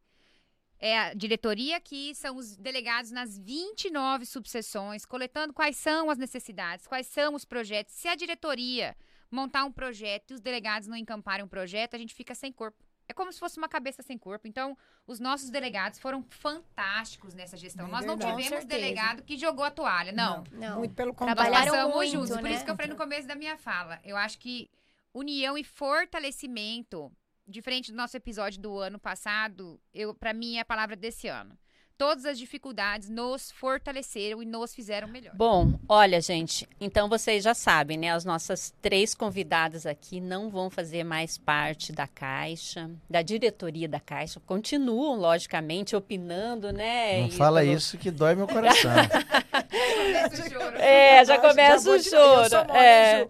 [0.79, 6.85] É a diretoria que são os delegados nas 29 subseções, coletando quais são as necessidades,
[6.85, 7.93] quais são os projetos.
[7.93, 8.95] Se a diretoria
[9.31, 12.83] montar um projeto e os delegados não encamparem um projeto, a gente fica sem corpo.
[13.07, 14.47] É como se fosse uma cabeça sem corpo.
[14.47, 17.87] Então, os nossos delegados foram fantásticos nessa gestão.
[17.87, 20.43] É Nós não tivemos delegado que jogou a toalha, não.
[20.51, 20.77] Não, não.
[20.79, 21.41] muito pelo contrário.
[21.41, 22.29] Trabalharam muito, juntos.
[22.31, 22.41] Né?
[22.41, 23.99] Por isso que eu falei no começo da minha fala.
[24.03, 24.69] Eu acho que
[25.13, 27.11] união e fortalecimento,
[27.47, 31.57] diferente do nosso episódio do ano passado, eu para mim é a palavra desse ano.
[31.97, 35.33] Todas as dificuldades nos fortaleceram e nos fizeram melhor.
[35.33, 38.11] Bom, olha, gente, então vocês já sabem, né?
[38.11, 44.01] As nossas três convidadas aqui não vão fazer mais parte da Caixa, da diretoria da
[44.01, 44.41] Caixa.
[44.45, 47.21] Continuam, logicamente, opinando, né?
[47.21, 48.91] Não fala isso que dói meu coração.
[50.77, 52.55] É, já começa o choro.
[52.73, 53.25] É,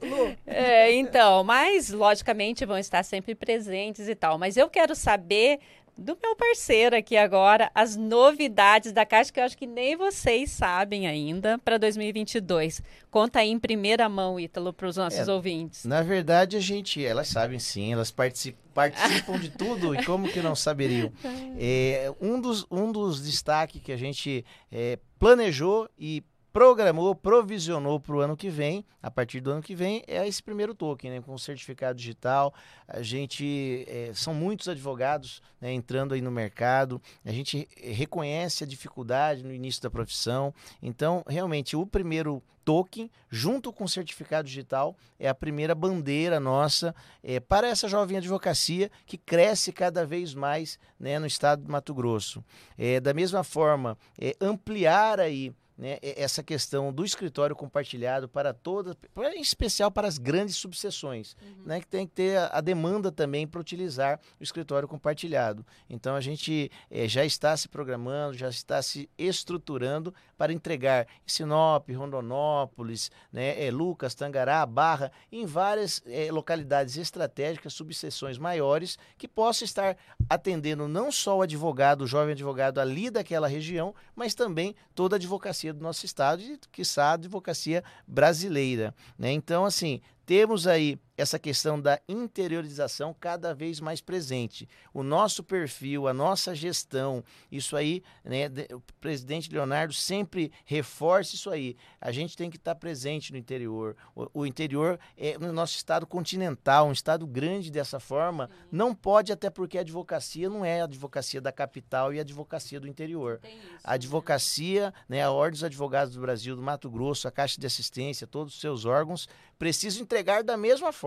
[0.47, 4.39] é, então, mas logicamente vão estar sempre presentes e tal.
[4.39, 5.59] Mas eu quero saber
[5.97, 10.51] do meu parceiro aqui agora, as novidades da Caixa, que eu acho que nem vocês
[10.51, 12.81] sabem ainda, para 2022.
[13.09, 15.85] Conta aí em primeira mão, Ítalo, para os nossos é, ouvintes.
[15.85, 20.41] Na verdade, a gente, elas sabem sim, elas participam, participam de tudo, e como que
[20.41, 21.11] não saberiam?
[21.57, 26.21] É, um, dos, um dos destaques que a gente é, planejou e
[26.55, 30.41] programou, provisionou para o ano que vem, a partir do ano que vem, é esse
[30.41, 32.53] primeiro token, né, com certificado digital.
[32.87, 38.67] A gente, é, são muitos advogados né, entrando aí no mercado, a gente reconhece a
[38.67, 40.53] dificuldade no início da profissão.
[40.81, 46.95] Então, realmente, o primeiro token, junto com o certificado digital, é a primeira bandeira nossa
[47.21, 51.93] é, para essa jovem advocacia que cresce cada vez mais né, no estado do Mato
[51.93, 52.41] Grosso.
[52.77, 58.95] É, da mesma forma, é, ampliar aí né, essa questão do escritório compartilhado para todas,
[59.35, 61.65] em especial para as grandes subseções, uhum.
[61.65, 65.65] né, que tem que ter a, a demanda também para utilizar o escritório compartilhado.
[65.89, 71.29] Então a gente é, já está se programando, já está se estruturando para entregar em
[71.29, 79.27] Sinop, Rondonópolis, né, é, Lucas, Tangará, Barra, em várias é, localidades estratégicas, subseções maiores, que
[79.27, 79.97] possa estar
[80.29, 85.17] atendendo não só o advogado, o jovem advogado ali daquela região, mas também toda a
[85.17, 88.93] advocacia advocacia do nosso estado e, quiçá, a advocacia brasileira.
[89.17, 89.31] Né?
[89.31, 94.67] Então, assim, temos aí essa questão da interiorização cada vez mais presente.
[94.93, 101.49] O nosso perfil, a nossa gestão, isso aí, né, o presidente Leonardo sempre reforça isso
[101.49, 101.77] aí.
[102.01, 103.95] A gente tem que estar presente no interior.
[104.13, 109.31] O, o interior é no nosso estado continental, um estado grande dessa forma, não pode
[109.31, 113.39] até porque a advocacia não é a advocacia da capital e a advocacia do interior.
[113.43, 113.95] Isso, a né?
[113.95, 118.27] advocacia, né, a Ordem dos Advogados do Brasil, do Mato Grosso, a Caixa de Assistência,
[118.27, 121.04] todos os seus órgãos precisam entregar da mesma forma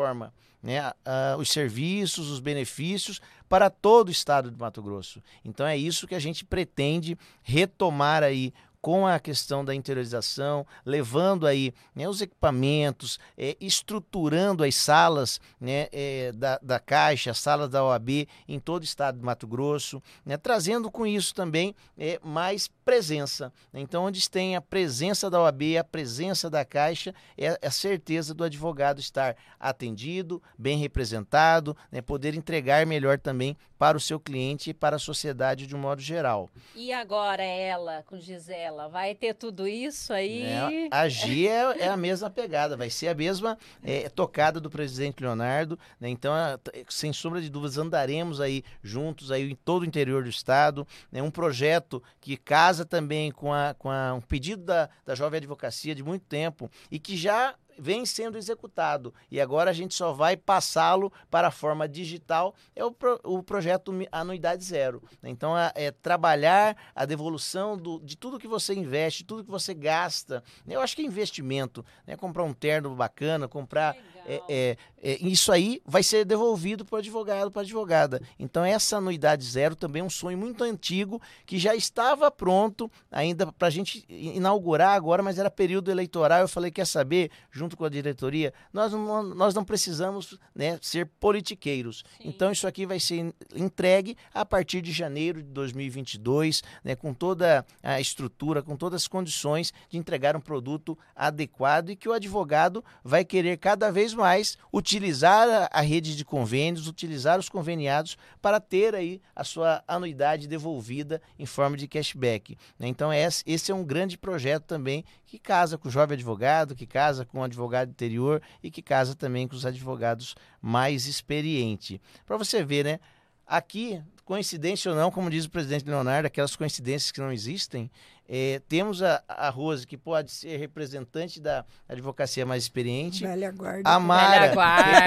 [0.62, 5.22] né, uh, os serviços, os benefícios para todo o estado do Mato Grosso.
[5.44, 8.52] Então é isso que a gente pretende retomar aí
[8.88, 15.88] com a questão da interiorização, levando aí né, os equipamentos, é, estruturando as salas né,
[15.92, 20.02] é, da, da Caixa, as salas da OAB em todo o estado do Mato Grosso,
[20.24, 23.52] né, trazendo com isso também é, mais presença.
[23.74, 28.42] Então, onde tem a presença da OAB, a presença da Caixa, é a certeza do
[28.42, 34.74] advogado estar atendido, bem representado, né, poder entregar melhor também para o seu cliente e
[34.74, 36.48] para a sociedade de um modo geral.
[36.74, 38.77] E agora ela, com Gisela?
[38.78, 38.88] Fala?
[38.88, 40.42] Vai ter tudo isso aí?
[40.42, 45.22] É, agir é, é, a mesma pegada, vai ser a mesma é, tocada do presidente
[45.22, 46.08] Leonardo, né?
[46.08, 50.30] Então, a, sem sombra de dúvidas, andaremos aí juntos aí em todo o interior do
[50.30, 51.20] estado, né?
[51.20, 55.94] Um projeto que casa também com, a, com a, um pedido da, da Jovem Advocacia
[55.94, 60.36] de muito tempo e que já vem sendo executado e agora a gente só vai
[60.36, 65.02] passá-lo para a forma digital, é o, pro, o projeto Anuidade Zero.
[65.22, 69.74] Então, é, é trabalhar a devolução do, de tudo que você investe, tudo que você
[69.74, 70.42] gasta.
[70.66, 72.16] Eu acho que é investimento, né?
[72.16, 73.96] comprar um terno bacana, comprar
[74.28, 78.20] é, é, é, isso aí vai ser devolvido para o advogado, para a advogada.
[78.38, 83.50] Então, essa anuidade zero também é um sonho muito antigo que já estava pronto ainda
[83.50, 86.40] para a gente inaugurar agora, mas era período eleitoral.
[86.40, 91.06] Eu falei: quer saber, junto com a diretoria, nós não, nós não precisamos né, ser
[91.18, 92.04] politiqueiros.
[92.20, 92.28] Sim.
[92.28, 97.64] Então, isso aqui vai ser entregue a partir de janeiro de 2022, né, com toda
[97.82, 102.84] a estrutura, com todas as condições de entregar um produto adequado e que o advogado
[103.02, 108.94] vai querer cada vez mais utilizar a, rede de convênios, utilizar os conveniados para ter
[108.94, 112.58] aí a sua anuidade devolvida em forma de cashback.
[112.78, 112.88] Né?
[112.88, 117.24] Então esse é um grande projeto também que casa com o jovem advogado, que casa
[117.24, 121.98] com o advogado interior e que casa também com os advogados mais experientes.
[122.26, 123.00] Para você ver, né?
[123.46, 127.90] Aqui, coincidência ou não, como diz o presidente Leonardo, aquelas coincidências que não existem,
[128.30, 133.24] é, temos a, a Rose, que pode ser representante da advocacia mais experiente.
[133.24, 133.88] Velha guarda.
[133.88, 134.52] A Mara,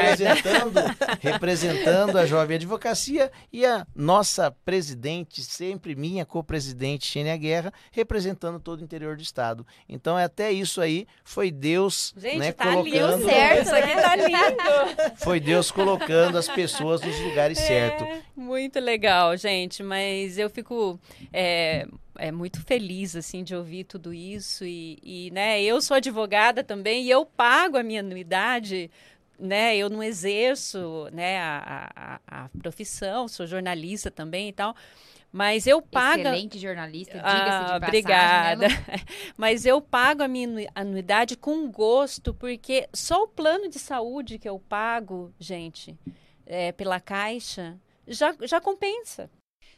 [0.07, 0.73] representando,
[1.21, 3.31] representando a jovem advocacia.
[3.53, 9.67] E a nossa presidente, sempre minha co-presidente, Xênia Guerra, representando todo o interior do Estado.
[9.87, 13.17] Então, é até isso aí foi Deus Gente, né, tá colocando...
[13.17, 15.17] Lindo, certo, isso aqui tá lindo.
[15.17, 18.07] Foi Deus colocando as pessoas nos lugares é, certos.
[18.35, 19.83] Muito legal, gente.
[19.83, 20.99] Mas eu fico...
[21.31, 21.87] É,
[22.17, 27.03] é muito feliz assim de ouvir tudo isso e, e, né eu sou advogada também
[27.05, 28.91] e eu pago a minha anuidade
[29.39, 34.75] né eu não exerço né a, a, a profissão sou jornalista também e tal
[35.31, 39.05] mas eu pago excelente jornalista diga-se ah, de passagem, né, obrigada né,
[39.37, 44.47] mas eu pago a minha anuidade com gosto porque só o plano de saúde que
[44.47, 45.97] eu pago gente
[46.45, 47.79] é, pela caixa
[48.11, 49.29] já, já compensa.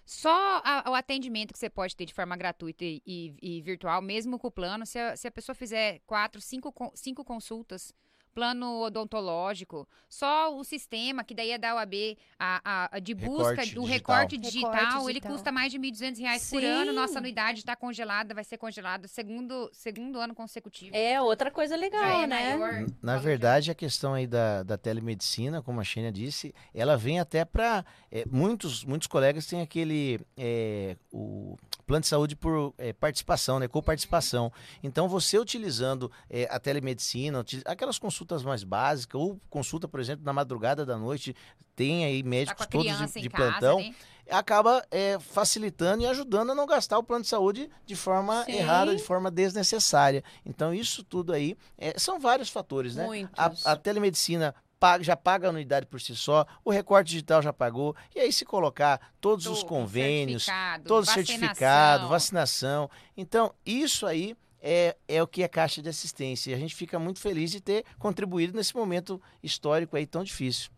[0.06, 4.02] Só a, o atendimento que você pode ter de forma gratuita e, e, e virtual,
[4.02, 7.94] mesmo com o plano, se a, se a pessoa fizer quatro, cinco, cinco consultas
[8.34, 13.50] plano odontológico, só o sistema, que daí é da UAB, a, a, a de busca
[13.50, 13.86] recorte do digital.
[13.86, 16.94] recorte digital, recorte digital, ele custa mais de R$ 1.200 por ano.
[16.94, 20.96] Nossa anuidade está congelada, vai ser congelada segundo, segundo ano consecutivo.
[20.96, 22.58] É outra coisa legal, é né?
[22.58, 27.20] Maior, Na verdade, a questão aí da, da telemedicina, como a Xênia disse, ela vem
[27.20, 27.86] até para...
[28.12, 30.20] É, muitos, muitos colegas têm aquele...
[30.38, 33.68] É, o plano de saúde por é, participação, né?
[33.68, 34.52] Coparticipação.
[34.82, 40.32] Então, você utilizando é, a telemedicina, aquelas consultas mais básicas, ou consulta, por exemplo, na
[40.32, 41.36] madrugada da noite,
[41.76, 43.78] tem aí médicos tá todos de, de plantão.
[43.78, 43.96] Casa, né?
[44.30, 48.54] acaba é, facilitando e ajudando a não gastar o plano de saúde de forma Sim.
[48.54, 50.24] errada, de forma desnecessária.
[50.46, 53.30] Então, isso tudo aí é, são vários fatores, né?
[53.36, 54.56] A, a, telemedicina
[55.02, 58.44] já paga a anuidade por si só, o recorte digital já pagou, e aí se
[58.44, 62.90] colocar todos Tudo, os convênios, certificado, todo certificado, vacinação.
[63.16, 66.52] Então, isso aí é, é o que é Caixa de Assistência.
[66.52, 70.72] E a gente fica muito feliz de ter contribuído nesse momento histórico aí tão difícil.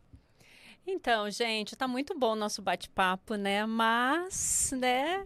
[0.87, 3.65] Então, gente, tá muito bom o nosso bate-papo, né?
[3.65, 5.25] Mas, né?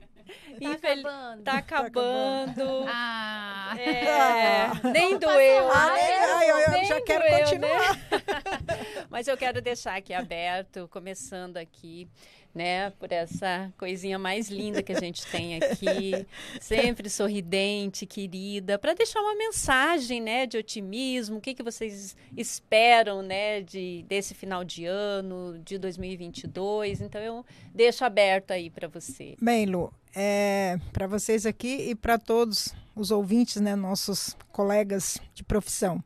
[0.62, 0.91] Tá Infel...
[0.93, 1.43] acabando.
[1.43, 2.86] Tá acabando.
[2.88, 3.76] Ah.
[3.80, 4.88] É.
[4.91, 5.72] Nem doeu.
[5.72, 6.49] Ah, né?
[6.49, 7.95] eu, eu já quero doeu, continuar.
[7.95, 9.07] Né?
[9.10, 12.07] Mas eu quero deixar aqui aberto, começando aqui
[12.53, 16.25] né, por essa coisinha mais linda que a gente tem aqui,
[16.59, 23.21] sempre sorridente, querida, para deixar uma mensagem, né, de otimismo, o que que vocês esperam,
[23.21, 27.01] né, de desse final de ano, de 2022.
[27.01, 29.35] Então eu deixo aberto aí para você.
[29.41, 35.43] Bem, Lu, é, para vocês aqui e para todos os ouvintes, né, nossos colegas de
[35.43, 36.03] profissão.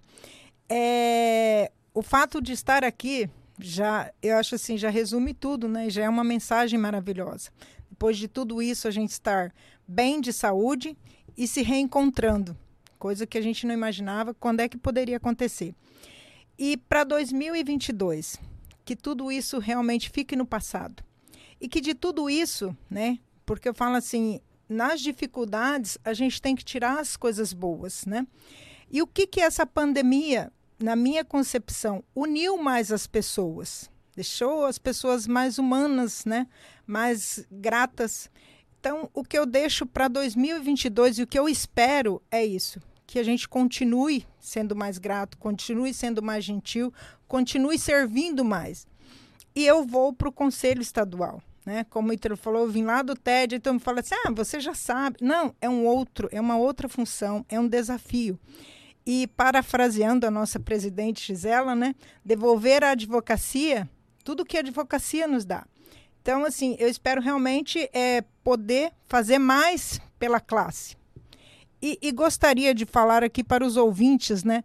[0.69, 3.29] É, o fato de estar aqui
[3.63, 5.89] já, eu acho assim, já resume tudo, né?
[5.89, 7.49] Já é uma mensagem maravilhosa.
[7.89, 9.53] Depois de tudo isso, a gente estar
[9.87, 10.97] bem de saúde
[11.37, 12.57] e se reencontrando,
[12.99, 15.73] coisa que a gente não imaginava quando é que poderia acontecer.
[16.57, 18.39] E para 2022,
[18.83, 21.03] que tudo isso realmente fique no passado.
[21.59, 23.17] E que de tudo isso, né?
[23.45, 28.27] Porque eu falo assim, nas dificuldades a gente tem que tirar as coisas boas, né?
[28.91, 30.51] E o que que essa pandemia
[30.83, 36.45] na minha concepção, uniu mais as pessoas, deixou as pessoas mais humanas, né?
[36.85, 38.29] mais gratas.
[38.81, 43.17] Então, o que eu deixo para 2022 e o que eu espero é isso: que
[43.17, 46.93] a gente continue sendo mais grato, continue sendo mais gentil,
[47.29, 48.85] continue servindo mais.
[49.55, 51.41] E eu vou para o Conselho Estadual.
[51.65, 51.85] Né?
[51.85, 54.59] Como o Ítalo falou, eu vim lá do TED, então me fala assim: ah, você
[54.59, 55.15] já sabe.
[55.21, 58.37] Não, é um outro, é uma outra função, é um desafio.
[59.05, 61.93] E parafraseando a nossa presidente Gisela, né?
[62.23, 63.89] Devolver à advocacia
[64.23, 65.65] tudo que a advocacia nos dá.
[66.21, 70.95] Então, assim, eu espero realmente é, poder fazer mais pela classe.
[71.81, 74.63] E, e gostaria de falar aqui para os ouvintes, né?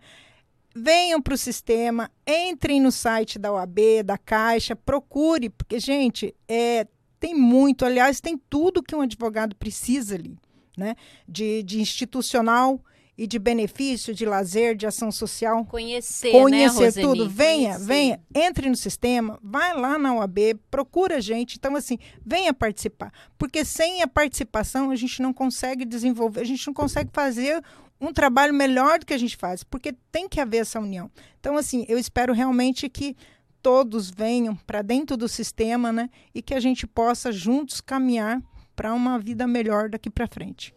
[0.74, 6.86] Venham para o sistema, entrem no site da OAB, da Caixa, procure, porque, gente, é,
[7.18, 10.38] tem muito, aliás, tem tudo que um advogado precisa ali,
[10.76, 10.94] né?
[11.26, 12.80] De, de institucional,
[13.18, 15.64] e de benefício, de lazer, de ação social.
[15.64, 17.28] Conhecer, Conhecer né, tudo.
[17.28, 17.84] Venha, Conhecer.
[17.84, 21.56] venha, entre no sistema, vai lá na UAB, procura a gente.
[21.56, 23.12] Então, assim, venha participar.
[23.36, 27.60] Porque sem a participação, a gente não consegue desenvolver, a gente não consegue fazer
[28.00, 31.10] um trabalho melhor do que a gente faz, porque tem que haver essa união.
[31.40, 33.16] Então, assim, eu espero realmente que
[33.60, 36.08] todos venham para dentro do sistema, né?
[36.32, 38.40] E que a gente possa juntos caminhar
[38.76, 40.72] para uma vida melhor daqui para frente.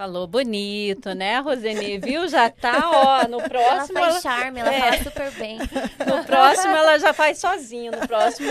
[0.00, 1.98] Falou bonito, né, Roseni?
[1.98, 2.26] Viu?
[2.26, 3.98] Já tá, ó, no próximo.
[3.98, 4.80] Ela faz charme, ela É.
[4.80, 5.58] fala super bem.
[6.06, 7.90] No próximo ela já faz sozinha.
[7.90, 8.50] No próximo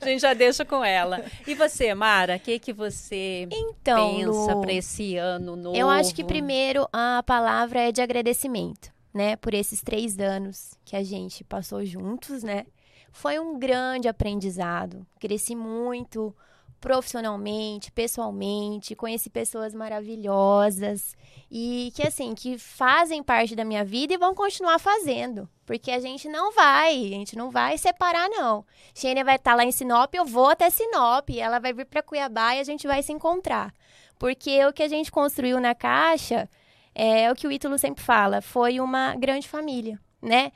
[0.00, 1.22] a gente já deixa com ela.
[1.46, 5.76] E você, Mara, o que que você Então, pensa para esse ano novo?
[5.76, 9.36] eu acho que primeiro a palavra é de agradecimento, né?
[9.36, 12.64] Por esses três anos que a gente passou juntos, né?
[13.12, 15.06] Foi um grande aprendizado.
[15.20, 16.34] Cresci muito
[16.80, 21.14] profissionalmente, pessoalmente, conheci pessoas maravilhosas
[21.50, 26.00] e que assim, que fazem parte da minha vida e vão continuar fazendo, porque a
[26.00, 28.64] gente não vai, a gente não vai separar não.
[28.94, 32.56] Xênia vai estar lá em Sinop, eu vou até Sinop, ela vai vir para Cuiabá
[32.56, 33.74] e a gente vai se encontrar.
[34.18, 36.48] Porque o que a gente construiu na caixa
[36.94, 40.52] é o que o Ítalo sempre fala, foi uma grande família, né?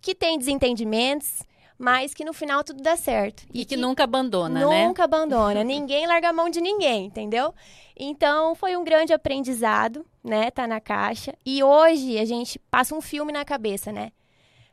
[0.00, 1.42] Que tem desentendimentos,
[1.78, 3.44] mas que no final tudo dá certo.
[3.52, 4.86] E que nunca abandona, né?
[4.86, 5.62] Nunca abandona.
[5.64, 7.54] ninguém larga a mão de ninguém, entendeu?
[7.96, 10.50] Então, foi um grande aprendizado, né?
[10.50, 11.34] Tá na caixa.
[11.44, 14.12] E hoje a gente passa um filme na cabeça, né?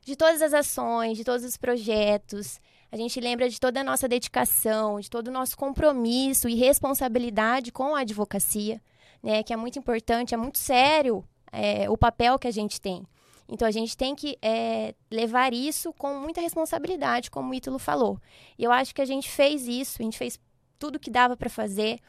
[0.04, 2.60] De todas as ações, de todos os projetos.
[2.92, 7.72] A gente lembra de toda a nossa dedicação, de todo o nosso compromisso e responsabilidade
[7.72, 8.82] com a advocacia,
[9.22, 9.44] né?
[9.44, 13.06] Que é muito importante, é muito sério é, o papel que a gente tem.
[13.52, 18.18] Então, a gente tem que é, levar isso com muita responsabilidade, como o Ítalo falou.
[18.58, 20.40] E eu acho que a gente fez isso, a gente fez
[20.80, 22.00] tudo que dava para fazer.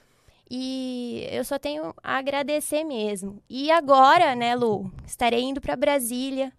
[0.49, 3.43] E eu só tenho a agradecer mesmo.
[3.51, 6.53] E agora, né, Lu, estarei indo para Brasília,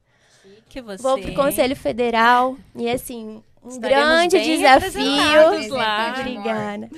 [0.68, 1.02] Que você...
[1.02, 2.58] vou pro Conselho Federal.
[2.76, 5.74] E assim, um Estaremos grande desafio.
[5.76, 6.16] lá.
[6.20, 6.90] Obrigada.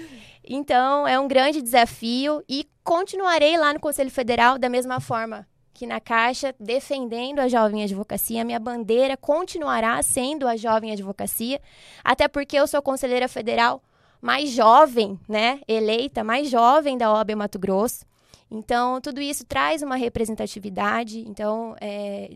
[0.44, 5.86] Então, é um grande desafio e continuarei lá no Conselho Federal da mesma forma que
[5.86, 8.46] na Caixa, defendendo a jovem advocacia.
[8.46, 11.62] Minha bandeira continuará sendo a jovem advocacia,
[12.02, 13.84] até porque eu sou conselheira federal
[14.22, 18.06] mais jovem, né, eleita, mais jovem da OAB Mato Grosso.
[18.50, 21.20] Então, tudo isso traz uma representatividade.
[21.28, 22.32] Então, é,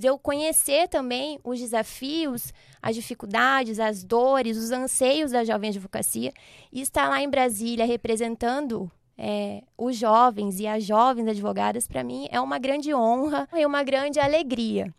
[0.00, 6.32] eu conhecer também os desafios, as dificuldades, as dores, os anseios da jovem advocacia
[6.72, 12.28] e estar lá em Brasília representando é, os jovens e as jovens advogadas, para mim,
[12.30, 14.94] é uma grande honra e uma grande alegria.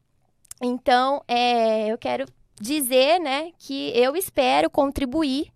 [0.61, 2.25] Então, é, eu quero
[2.59, 5.53] dizer né, que eu espero contribuir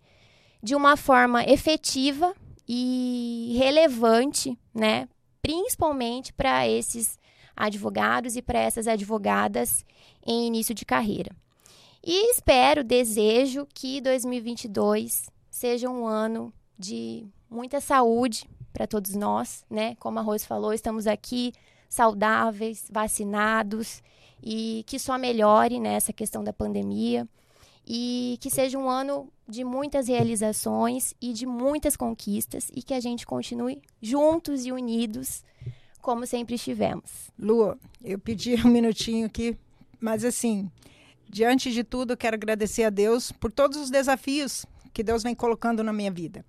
[0.61, 2.33] de uma forma efetiva
[2.65, 5.09] e relevante, né,
[5.41, 7.19] principalmente para esses
[7.55, 9.85] advogados e para essas advogadas
[10.25, 11.35] em início de carreira.
[12.01, 19.95] E espero, desejo que 2022 seja um ano de muita saúde para todos nós, né?
[19.99, 21.53] Como a Rose falou, estamos aqui
[21.87, 24.01] saudáveis, vacinados
[24.41, 27.27] e que só melhore nessa questão da pandemia
[27.85, 32.99] e que seja um ano de muitas realizações e de muitas conquistas e que a
[32.99, 35.43] gente continue juntos e unidos
[36.01, 37.31] como sempre estivemos.
[37.37, 39.55] Lu, eu pedi um minutinho aqui,
[39.99, 40.69] mas assim,
[41.29, 45.35] diante de tudo, eu quero agradecer a Deus por todos os desafios que Deus vem
[45.35, 46.43] colocando na minha vida.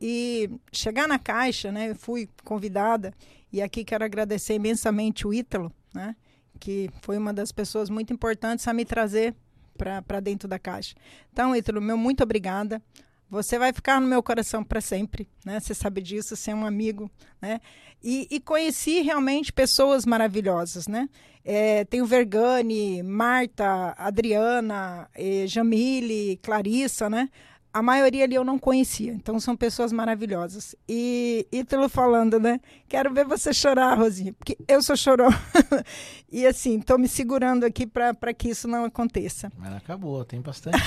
[0.00, 1.94] E chegar na caixa, né?
[1.94, 3.14] Fui convidada
[3.52, 6.14] e aqui quero agradecer imensamente o Ítalo, né?
[6.60, 9.34] Que foi uma das pessoas muito importantes a me trazer
[9.76, 10.94] para dentro da caixa.
[11.32, 12.82] Então, Ítalo, meu muito obrigada.
[13.28, 15.58] Você vai ficar no meu coração para sempre, né?
[15.58, 17.10] Você sabe disso, você é um amigo,
[17.42, 17.60] né?
[18.02, 21.08] E, e conheci realmente pessoas maravilhosas, né?
[21.44, 27.28] É, tem o Vergani, Marta, Adriana, eh, Jamile, Clarissa, né?
[27.76, 30.74] A maioria ali eu não conhecia, então são pessoas maravilhosas.
[30.88, 32.58] E Ítalo falando, né?
[32.88, 35.28] Quero ver você chorar, Rosinha, porque eu sou chorão.
[36.32, 39.52] e assim, estou me segurando aqui para que isso não aconteça.
[39.58, 40.78] Mas acabou, tem bastante.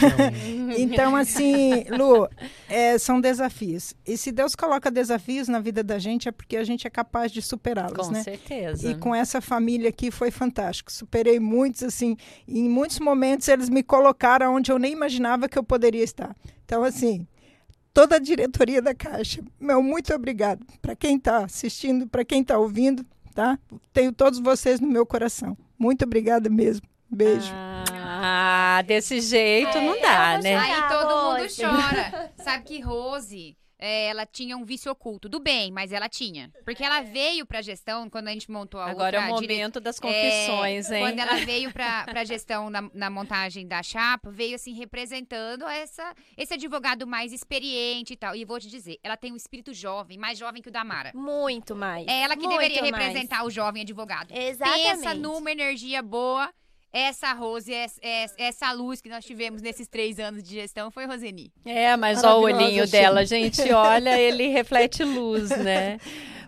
[0.80, 2.28] Então, assim, Lu,
[2.68, 3.94] é, são desafios.
[4.06, 7.32] E se Deus coloca desafios na vida da gente, é porque a gente é capaz
[7.32, 8.24] de superá-los, com né?
[8.24, 8.90] certeza.
[8.90, 10.92] E com essa família aqui foi fantástico.
[10.92, 12.18] Superei muitos, assim,
[12.48, 16.36] em muitos momentos eles me colocaram onde eu nem imaginava que eu poderia estar.
[16.70, 17.26] Então, assim,
[17.92, 20.64] toda a diretoria da Caixa, meu muito obrigado.
[20.80, 23.04] Para quem está assistindo, para quem está ouvindo,
[23.34, 23.58] tá?
[23.92, 25.58] Tenho todos vocês no meu coração.
[25.80, 26.88] Muito obrigada mesmo.
[27.10, 27.52] Beijo.
[27.56, 30.58] Ah, desse jeito É, não dá, né?
[30.58, 32.32] Aí todo mundo chora.
[32.38, 35.30] Sabe que Rose, é, ela tinha um vício oculto.
[35.30, 36.52] Do bem, mas ela tinha.
[36.66, 39.54] Porque ela veio pra gestão, quando a gente montou a Agora é outra o dire-
[39.56, 41.02] momento das É, confissões, hein?
[41.02, 46.14] Quando ela veio pra, pra gestão na, na montagem da chapa, veio assim representando essa,
[46.38, 48.36] esse advogado mais experiente e tal.
[48.36, 51.12] E vou te dizer, ela tem um espírito jovem, mais jovem que o da Mara.
[51.16, 52.06] Muito mais.
[52.08, 52.94] É ela que muito deveria mais.
[53.06, 54.32] representar o jovem advogado.
[54.34, 54.88] Exatamente.
[54.90, 56.52] Pensa numa energia boa.
[56.92, 58.00] Essa Rose, essa,
[58.38, 61.52] essa luz que nós tivemos nesses três anos de gestão foi Roseni.
[61.64, 62.88] É, mas ó o olhinho Sheila.
[62.88, 66.00] dela, gente, olha, ele reflete luz, né?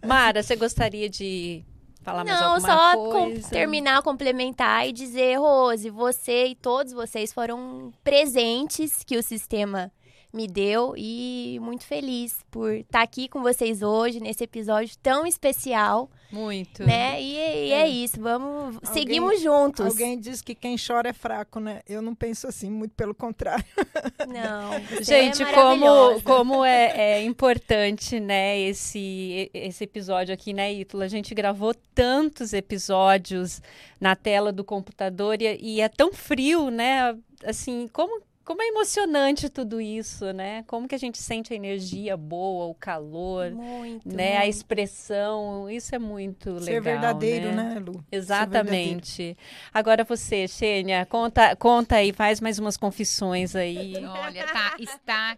[0.04, 1.64] Mara, você gostaria de
[2.02, 3.50] falar mais Não, alguma só com- coisa?
[3.50, 9.92] terminar, complementar e dizer, Rose, você e todos vocês foram presentes que o sistema
[10.34, 16.10] me deu e muito feliz por estar aqui com vocês hoje nesse episódio tão especial,
[16.32, 16.86] Muito.
[16.86, 17.22] né?
[17.22, 19.86] E, e é isso, vamos, Alguém- seguimos juntos.
[19.86, 21.82] Alguém diz que quem chora é fraco, né?
[21.86, 23.66] Eu não penso assim, muito pelo contrário.
[24.28, 26.24] Não, você Gente, é como, maravilhosa.
[26.24, 31.06] como é, é importante, né, esse, esse episódio aqui, né, Ítala?
[31.06, 33.62] A gente gravou tantos episódios
[34.00, 37.18] na tela do computador e, e é tão frio, né?
[37.44, 40.64] Assim, como, como é emocionante tudo isso, né?
[40.64, 44.38] Como que a gente sente a energia boa, o calor, Muito, né?
[44.38, 44.50] A muito.
[44.50, 47.76] expressão, isso é muito legal, Ser verdadeiro, né?
[47.76, 47.94] né, Lu?
[47.94, 49.38] Ser Exatamente.
[49.74, 53.94] Agora você, Xênia, conta, conta aí, faz mais umas confissões aí.
[53.98, 55.38] Olha, tá, está.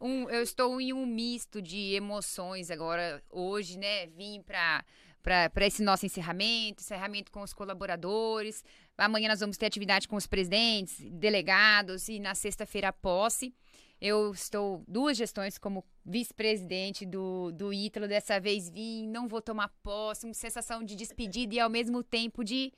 [0.00, 4.06] Um, eu estou em um misto de emoções agora, hoje, né?
[4.08, 4.84] Vim para
[5.24, 8.62] para esse nosso encerramento, encerramento com os colaboradores.
[8.96, 13.52] Amanhã nós vamos ter atividade com os presidentes, delegados e na sexta-feira a posse.
[14.00, 18.06] Eu estou duas gestões como vice-presidente do, do Ítalo.
[18.06, 22.44] Dessa vez vim, não vou tomar posse, uma sensação de despedida e ao mesmo tempo
[22.44, 22.72] de.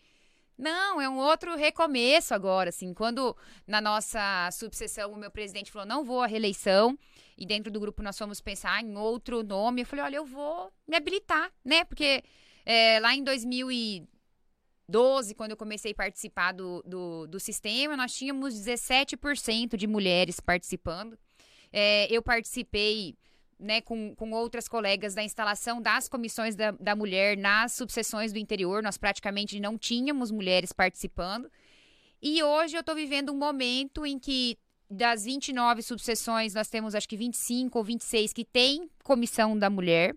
[0.57, 2.95] Não, é um outro recomeço agora, assim.
[2.95, 3.37] Quando
[3.67, 6.99] na nossa subseção o meu presidente falou, não vou à reeleição,
[7.37, 10.73] e dentro do grupo nós fomos pensar em outro nome, eu falei, olha, eu vou
[10.89, 11.85] me habilitar, né?
[11.85, 12.23] Porque
[12.65, 13.23] é, lá em
[14.89, 20.41] 2012, quando eu comecei a participar do, do, do sistema, nós tínhamos 17% de mulheres
[20.41, 21.19] participando.
[21.73, 23.17] É, eu participei
[23.59, 28.39] né, com, com outras colegas da instalação das comissões da, da mulher nas subseções do
[28.39, 28.83] interior.
[28.83, 31.51] Nós praticamente não tínhamos mulheres participando.
[32.23, 34.57] E hoje eu estou vivendo um momento em que
[34.89, 40.15] das 29 subseções, nós temos acho que 25 ou 26 que tem comissão da mulher.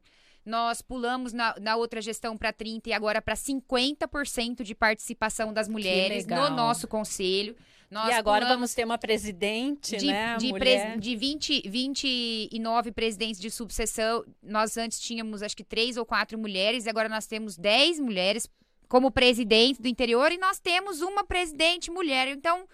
[0.50, 5.68] Nós pulamos na, na outra gestão para 30% e agora para 50% de participação das
[5.68, 7.56] mulheres no nosso conselho.
[7.91, 10.38] Nós e agora vamos ter uma presidente, de, né?
[10.38, 16.06] de, pres- de 20, 29 presidentes de subseção, nós antes tínhamos acho que três ou
[16.06, 18.47] quatro mulheres, e agora nós temos 10 mulheres
[18.88, 22.28] como presidente do interior, e nós temos uma presidente mulher.
[22.28, 22.68] Então,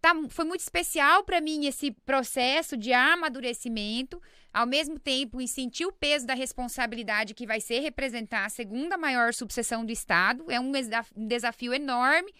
[0.00, 4.20] tá, foi muito especial para mim esse processo de amadurecimento,
[4.54, 8.96] ao mesmo tempo em sentir o peso da responsabilidade que vai ser representar a segunda
[8.96, 10.44] maior subseção do Estado.
[10.48, 10.72] É um
[11.16, 12.32] um desafio enorme.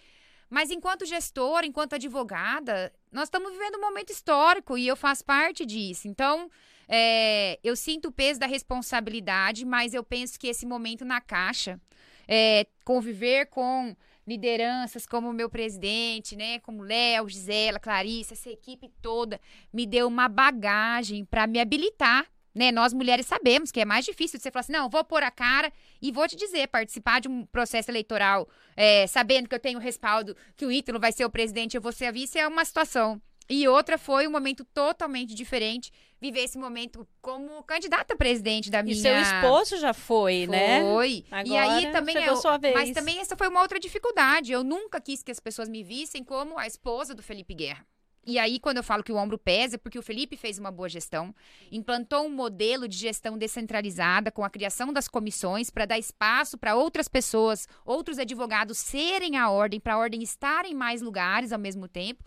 [0.48, 5.66] Mas enquanto gestora, enquanto advogada, nós estamos vivendo um momento histórico e eu faço parte
[5.66, 6.06] disso.
[6.06, 6.48] Então,
[6.88, 11.80] é, eu sinto o peso da responsabilidade, mas eu penso que esse momento na caixa,
[12.28, 13.96] é, conviver com
[14.26, 19.40] lideranças como o meu presidente, né, como Léo, Gisela, Clarissa, essa equipe toda,
[19.72, 22.26] me deu uma bagagem para me habilitar.
[22.54, 25.30] Né, nós mulheres sabemos que é mais difícil você falar assim, não, vou pôr a
[25.30, 29.80] cara e vou te dizer, participar de um processo eleitoral é, sabendo que eu tenho
[29.80, 32.64] respaldo, que o Ítalo vai ser o presidente, eu vou ser a vice, é uma
[32.64, 33.20] situação.
[33.48, 35.92] E outra foi um momento totalmente diferente,
[36.24, 38.96] viver esse momento como candidata a presidente da minha...
[38.96, 40.80] E seu esposo já foi, né?
[40.80, 41.24] Foi.
[41.44, 42.74] E aí também chegou eu, sua vez.
[42.74, 44.50] Mas também essa foi uma outra dificuldade.
[44.50, 47.86] Eu nunca quis que as pessoas me vissem como a esposa do Felipe Guerra.
[48.26, 50.70] E aí, quando eu falo que o ombro pesa, é porque o Felipe fez uma
[50.70, 51.34] boa gestão,
[51.70, 56.74] implantou um modelo de gestão descentralizada com a criação das comissões para dar espaço para
[56.74, 61.58] outras pessoas, outros advogados serem a ordem, para a ordem estar em mais lugares ao
[61.58, 62.24] mesmo tempo.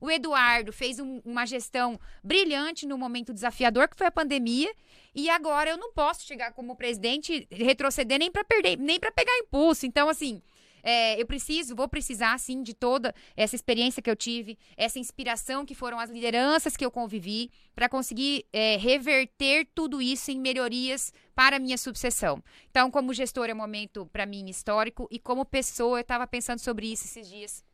[0.00, 4.72] O Eduardo fez um, uma gestão brilhante no momento desafiador que foi a pandemia.
[5.14, 9.36] E agora eu não posso chegar como presidente, retroceder nem para perder, nem para pegar
[9.38, 9.84] impulso.
[9.84, 10.40] Então, assim,
[10.82, 15.64] é, eu preciso, vou precisar, sim, de toda essa experiência que eu tive, essa inspiração
[15.64, 21.12] que foram as lideranças que eu convivi, para conseguir é, reverter tudo isso em melhorias
[21.34, 22.42] para a minha sucessão.
[22.70, 26.58] Então, como gestor, é um momento, para mim, histórico, e como pessoa, eu estava pensando
[26.58, 27.64] sobre isso esses dias.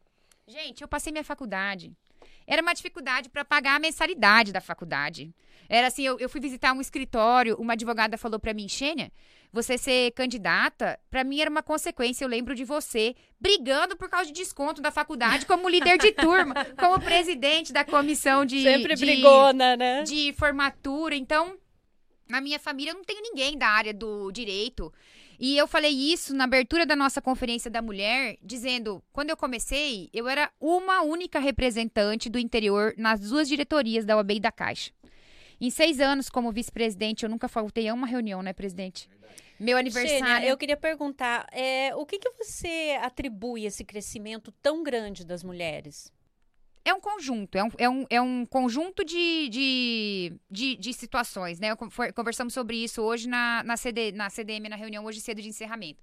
[0.49, 1.93] Gente, eu passei minha faculdade.
[2.47, 5.35] Era uma dificuldade para pagar a mensalidade da faculdade.
[5.69, 9.11] Era assim, eu, eu fui visitar um escritório, uma advogada falou para mim, Xênia,
[9.53, 12.25] você ser candidata, para mim era uma consequência.
[12.25, 16.55] Eu lembro de você brigando por causa de desconto da faculdade como líder de turma,
[16.79, 20.03] como presidente da comissão de sempre de, brigona, né?
[20.03, 21.17] De formatura.
[21.17, 21.57] Então,
[22.29, 24.93] na minha família não tem ninguém da área do direito.
[25.39, 30.09] E eu falei isso na abertura da nossa conferência da mulher, dizendo, quando eu comecei,
[30.13, 34.93] eu era uma única representante do interior nas duas diretorias da OAB e da Caixa.
[35.61, 39.09] Em seis anos como vice-presidente, eu nunca faltei a uma reunião, né, presidente?
[39.59, 40.27] Meu aniversário.
[40.27, 45.43] Xênia, eu queria perguntar, é, o que, que você atribui esse crescimento tão grande das
[45.43, 46.13] mulheres?
[46.87, 51.59] É um conjunto, é um, é um, é um conjunto de, de, de, de situações,
[51.59, 51.75] né?
[52.15, 56.01] Conversamos sobre isso hoje na, na, CD, na CDM, na reunião hoje cedo de encerramento.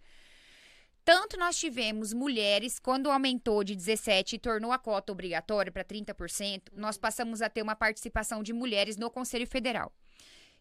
[1.06, 6.64] Tanto nós tivemos mulheres, quando aumentou de 17 e tornou a cota obrigatória para 30%,
[6.74, 9.90] nós passamos a ter uma participação de mulheres no Conselho Federal.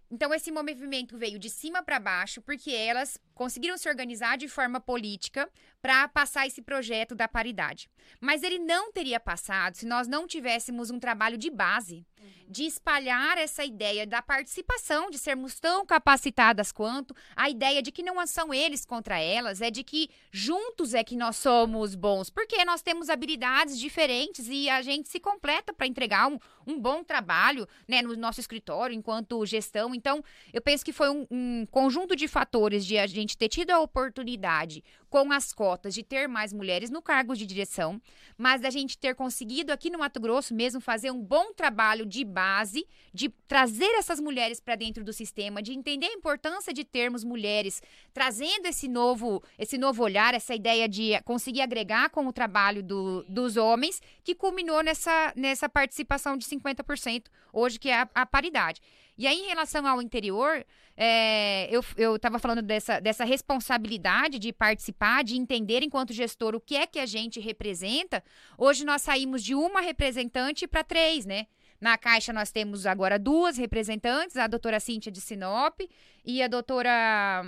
[0.09, 4.79] Então, esse movimento veio de cima para baixo, porque elas conseguiram se organizar de forma
[4.81, 7.91] política para passar esse projeto da paridade.
[8.21, 12.31] Mas ele não teria passado se nós não tivéssemos um trabalho de base, uhum.
[12.49, 18.01] de espalhar essa ideia da participação, de sermos tão capacitadas quanto, a ideia de que
[18.01, 22.65] não são eles contra elas, é de que juntos é que nós somos bons, porque
[22.65, 27.67] nós temos habilidades diferentes e a gente se completa para entregar um, um bom trabalho
[27.89, 29.93] né, no nosso escritório enquanto gestão.
[29.93, 30.23] Então,
[30.53, 33.81] eu penso que foi um, um conjunto de fatores de a gente ter tido a
[33.81, 38.01] oportunidade com as cotas de ter mais mulheres no cargo de direção,
[38.37, 42.25] mas da gente ter conseguido aqui no Mato Grosso mesmo fazer um bom trabalho de
[42.25, 47.25] base, de trazer essas mulheres para dentro do sistema, de entender a importância de termos
[47.25, 47.83] mulheres,
[48.15, 53.23] trazendo esse novo, esse novo olhar, essa ideia de conseguir agregar com o trabalho do,
[53.29, 58.81] dos homens, que culminou nessa, nessa participação de 50% hoje, que é a, a paridade.
[59.17, 60.65] E aí, em relação ao interior,
[60.97, 66.77] é, eu estava falando dessa, dessa responsabilidade de participar, de entender enquanto gestor o que
[66.77, 68.23] é que a gente representa.
[68.57, 71.47] Hoje nós saímos de uma representante para três, né?
[71.81, 75.81] Na Caixa nós temos agora duas representantes, a doutora Cíntia de Sinop
[76.25, 77.43] e a doutora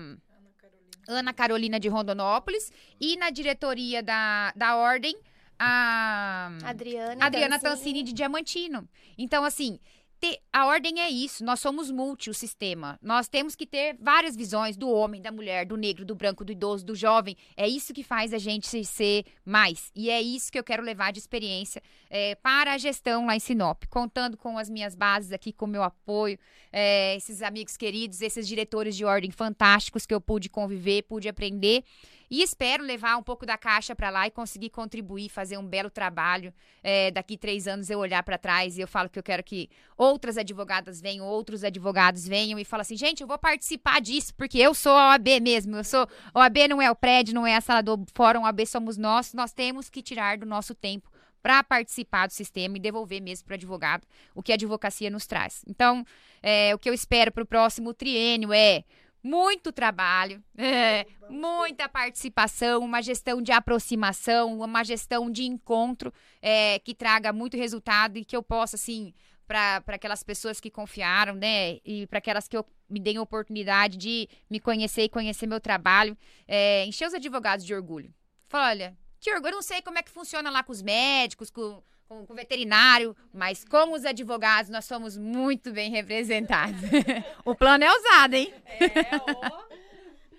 [1.06, 2.72] Ana Carolina de Rondonópolis.
[3.00, 5.16] E na diretoria da, da Ordem,
[5.58, 7.76] a Adriana, Adriana Tancini.
[7.76, 8.88] Tancini de Diamantino.
[9.16, 9.78] Então, assim,
[10.20, 12.98] ter, a ordem é isso, nós somos multi o sistema.
[13.02, 16.52] Nós temos que ter várias visões do homem, da mulher, do negro, do branco, do
[16.52, 17.36] idoso, do jovem.
[17.56, 19.90] É isso que faz a gente ser mais.
[19.94, 23.40] E é isso que eu quero levar de experiência é, para a gestão lá em
[23.40, 26.38] Sinop, contando com as minhas bases aqui, com o meu apoio,
[26.72, 31.84] é, esses amigos queridos, esses diretores de ordem fantásticos que eu pude conviver, pude aprender.
[32.34, 35.88] E espero levar um pouco da caixa para lá e conseguir contribuir, fazer um belo
[35.88, 36.52] trabalho.
[36.82, 39.70] É, daqui três anos eu olhar para trás e eu falo que eu quero que
[39.96, 44.58] outras advogadas venham, outros advogados venham e falem assim, gente, eu vou participar disso, porque
[44.58, 45.76] eu sou a OAB mesmo.
[45.76, 46.08] Eu sou.
[46.34, 49.32] OAB não é o prédio, não é a sala do fórum, OAB somos nós.
[49.32, 51.08] Nós temos que tirar do nosso tempo
[51.40, 55.24] para participar do sistema e devolver mesmo para o advogado o que a advocacia nos
[55.24, 55.62] traz.
[55.68, 56.04] Então,
[56.42, 58.82] é, o que eu espero para o próximo triênio é
[59.24, 66.12] muito trabalho, é, muita participação, uma gestão de aproximação, uma gestão de encontro
[66.42, 69.14] é, que traga muito resultado e que eu possa, assim,
[69.46, 73.96] para aquelas pessoas que confiaram, né, e para aquelas que eu, me deem a oportunidade
[73.96, 76.16] de me conhecer e conhecer meu trabalho,
[76.46, 78.12] é, encher os advogados de orgulho.
[78.46, 81.50] Fala, olha, que orgulho, eu não sei como é que funciona lá com os médicos,
[81.50, 81.82] com
[82.14, 86.80] com, com o veterinário, mas como os advogados, nós somos muito bem representados.
[87.44, 88.54] o plano é usado, hein?
[88.80, 89.64] É, ó.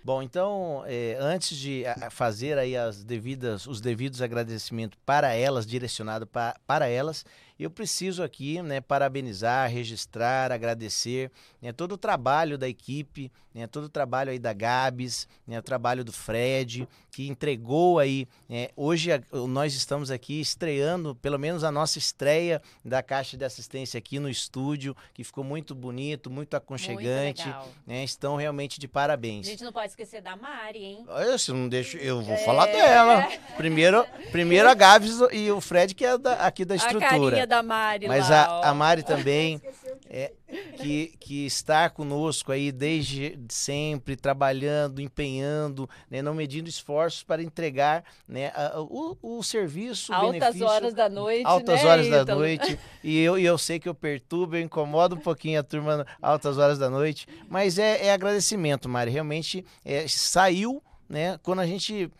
[0.03, 6.27] Bom, então, é, antes de fazer aí as devidas, os devidos agradecimentos para elas, direcionado
[6.27, 7.25] pa, para elas,
[7.63, 11.31] eu preciso aqui né, parabenizar, registrar, agradecer
[11.61, 15.63] né, todo o trabalho da equipe, né, todo o trabalho aí da Gabs, né, o
[15.63, 18.27] trabalho do Fred, que entregou aí.
[18.49, 23.45] É, hoje a, nós estamos aqui estreando, pelo menos a nossa estreia da Caixa de
[23.45, 27.47] Assistência aqui no estúdio, que ficou muito bonito, muito aconchegante.
[27.47, 29.47] Muito né, estão realmente de parabéns.
[29.47, 31.05] A gente não pode esquecer da Mari, hein?
[31.07, 32.37] Eu, se não deixo, eu vou é...
[32.39, 33.25] falar dela.
[33.55, 38.07] Primeiro, primeiro a Gabs e o Fred, que é da, aqui da estrutura da Mari
[38.07, 39.61] Mas lá, a, a Mari também,
[40.09, 40.31] é,
[40.77, 48.03] que, que está conosco aí desde sempre, trabalhando, empenhando, né, não medindo esforços para entregar
[48.27, 52.79] né, a- o, o serviço, Altas horas da noite, Altas né, horas da noite.
[53.03, 56.57] E eu, e eu sei que eu perturbo, eu incomodo um pouquinho a turma altas
[56.57, 57.27] horas da noite.
[57.49, 59.11] Mas é, é agradecimento, Mari.
[59.11, 61.39] Realmente é, saiu, né?
[61.43, 62.11] Quando a gente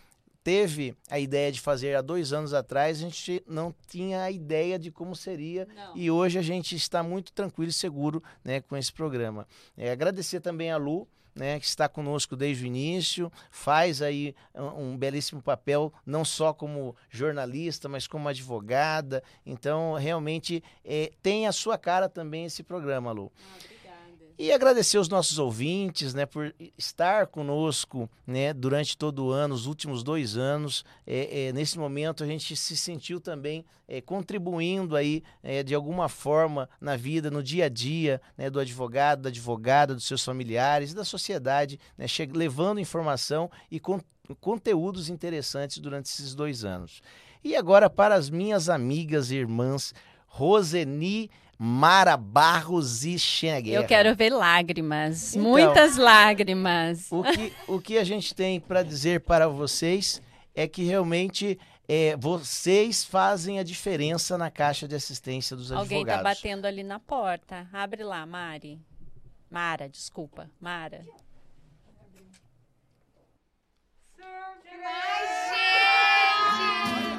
[0.46, 4.78] teve a ideia de fazer há dois anos atrás, a gente não tinha a ideia
[4.78, 5.68] de como seria.
[5.76, 5.98] Não.
[5.98, 9.48] E hoje a gente está muito tranquilo e seguro né, com esse programa.
[9.76, 14.92] É, agradecer também a Lu, né, que está conosco desde o início, faz aí um,
[14.92, 19.24] um belíssimo papel, não só como jornalista, mas como advogada.
[19.44, 23.32] Então, realmente, é, tem a sua cara também esse programa, Lu.
[24.38, 29.66] E agradecer os nossos ouvintes, né, por estar conosco, né, durante todo o ano, os
[29.66, 30.84] últimos dois anos.
[31.08, 36.10] É, é, nesse momento a gente se sentiu também é, contribuindo aí é, de alguma
[36.10, 40.94] forma na vida, no dia a dia, né, do advogado, da advogada, dos seus familiares,
[40.94, 44.02] da sociedade, né, levando informação e con-
[44.42, 47.02] conteúdos interessantes durante esses dois anos.
[47.42, 49.94] E agora para as minhas amigas e irmãs,
[50.28, 53.82] Roseni Mara Barros e Xena Guerra.
[53.84, 55.50] Eu quero ver lágrimas, Então.
[55.50, 57.08] muitas lágrimas.
[57.12, 60.22] O que, o que a gente tem para dizer para vocês
[60.54, 66.14] é que realmente é, vocês fazem a diferença na caixa de assistência dos Alguém tá
[66.16, 66.42] advogados.
[66.42, 67.68] batendo ali na porta.
[67.72, 68.80] Abre lá, Mari.
[69.50, 70.50] Mara, desculpa.
[70.60, 71.06] Mara.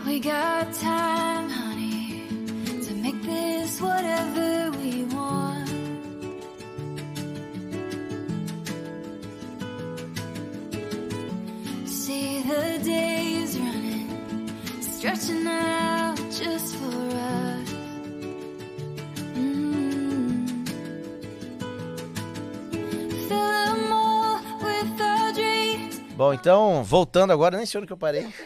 [0.07, 1.51] We got time,
[3.27, 5.66] this whatever we want.
[11.87, 14.51] See the days running,
[14.81, 17.68] stretching out just for us.
[19.35, 20.66] Mm.
[23.29, 26.01] Fill 'em all with our dreams.
[26.16, 28.27] Bom, então, voltando agora, nem sei onde que eu parei.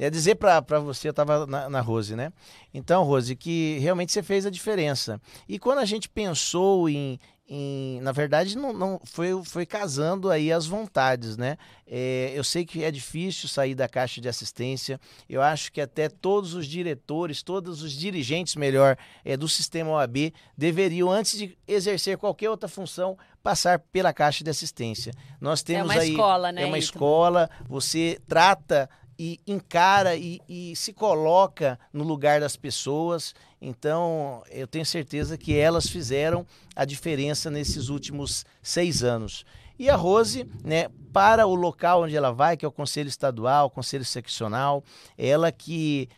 [0.00, 2.32] É dizer para você, eu estava na, na Rose, né?
[2.72, 5.20] Então, Rose, que realmente você fez a diferença.
[5.48, 7.18] E quando a gente pensou em.
[7.48, 11.56] em- na verdade, não, não foi, foi casando aí as vontades, né?
[11.84, 15.00] É, eu sei que é difícil sair da caixa de assistência.
[15.28, 20.32] Eu acho que até todos os diretores, todos os dirigentes, melhor, é, do sistema OAB
[20.56, 25.12] deveriam, antes de exercer qualquer outra função, passar pela caixa de assistência.
[25.40, 26.94] Nós temos uma aí escola, né, é uma Ítalo?
[26.96, 28.88] escola, você trata
[29.18, 33.34] e encara e, e se coloca no lugar das pessoas.
[33.60, 36.46] Então, eu tenho certeza que elas fizeram
[36.76, 39.44] a diferença nesses últimos seis anos.
[39.78, 43.70] E a Rose, né, para o local onde ela vai, que é o Conselho Estadual,
[43.70, 44.82] Conselho Seccional,
[45.16, 46.08] ela que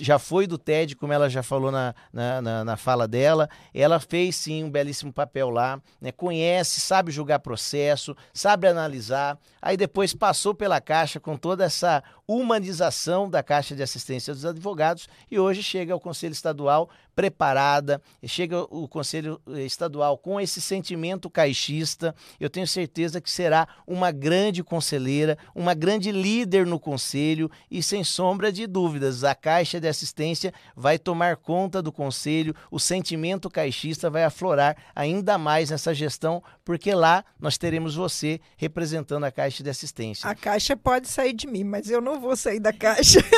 [0.00, 4.00] já foi do TED, como ela já falou na, na, na, na fala dela, ela
[4.00, 10.12] fez sim um belíssimo papel lá, né, conhece, sabe julgar processo, sabe analisar, aí depois
[10.12, 15.62] passou pela Caixa com toda essa humanização da Caixa de Assistência dos Advogados e hoje
[15.62, 22.14] chega ao Conselho Estadual preparada, chega o Conselho eh, Estadual com esse sentimento caixista.
[22.38, 28.04] Eu tenho certeza que será uma grande conselheira, uma grande líder no Conselho e, sem
[28.04, 34.08] sombra de dúvidas, a Caixa de Assistência vai tomar conta do Conselho, o sentimento caixista
[34.08, 39.68] vai aflorar ainda mais nessa gestão, porque lá nós teremos você representando a Caixa de
[39.68, 40.28] Assistência.
[40.28, 43.20] A caixa pode sair de mim, mas eu não vou sair da caixa.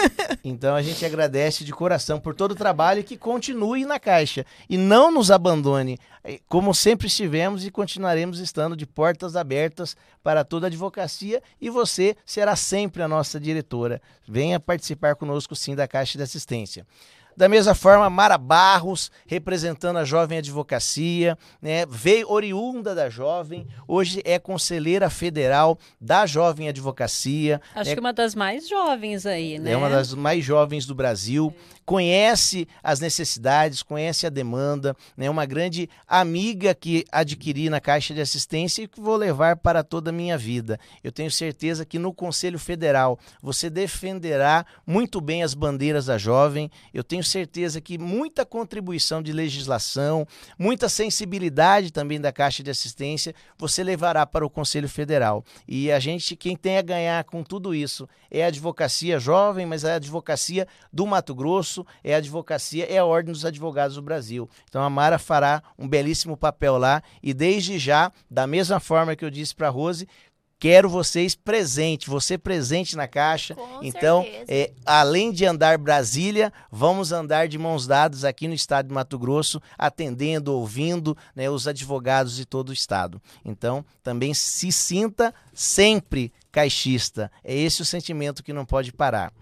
[0.43, 4.47] Então a gente agradece de coração por todo o trabalho e que continue na Caixa
[4.69, 10.45] e não nos abandone, eh, como sempre estivemos e continuaremos estando de portas abertas para
[10.45, 14.01] toda a advocacia e você será sempre a nossa diretora.
[14.27, 16.87] Venha participar conosco sim da Caixa de Assistência.
[17.41, 24.21] Da mesma forma, Mara Barros, representando a Jovem Advocacia, né, veio oriunda da Jovem, hoje
[24.27, 27.59] é conselheira federal da Jovem Advocacia.
[27.75, 29.73] Acho é que uma das mais jovens aí, né?
[29.73, 31.51] é uma das mais jovens do Brasil,
[31.87, 35.31] conhece as necessidades, conhece a demanda, é né?
[35.31, 40.11] uma grande amiga que adquiri na Caixa de Assistência e que vou levar para toda
[40.11, 40.79] a minha vida.
[41.03, 46.71] Eu tenho certeza que no Conselho Federal você defenderá muito bem as bandeiras da jovem.
[46.93, 50.27] Eu tenho certeza que muita contribuição de legislação,
[50.59, 55.45] muita sensibilidade também da Caixa de Assistência você levará para o Conselho Federal.
[55.67, 59.85] E a gente, quem tem a ganhar com tudo isso é a advocacia jovem, mas
[59.85, 64.03] é a advocacia do Mato Grosso, é a advocacia, é a Ordem dos Advogados do
[64.03, 64.49] Brasil.
[64.69, 69.25] Então a Mara fará um belíssimo papel lá e desde já, da mesma forma que
[69.25, 70.09] eu disse para a Rose,
[70.61, 73.55] quero vocês presente, você presente na caixa.
[73.55, 78.89] Com então, é, além de andar Brasília, vamos andar de mãos dadas aqui no estado
[78.89, 83.21] de Mato Grosso, atendendo, ouvindo né, os advogados de todo o estado.
[83.43, 87.33] Então, também se sinta sempre caixista.
[87.43, 89.33] É esse o sentimento que não pode parar.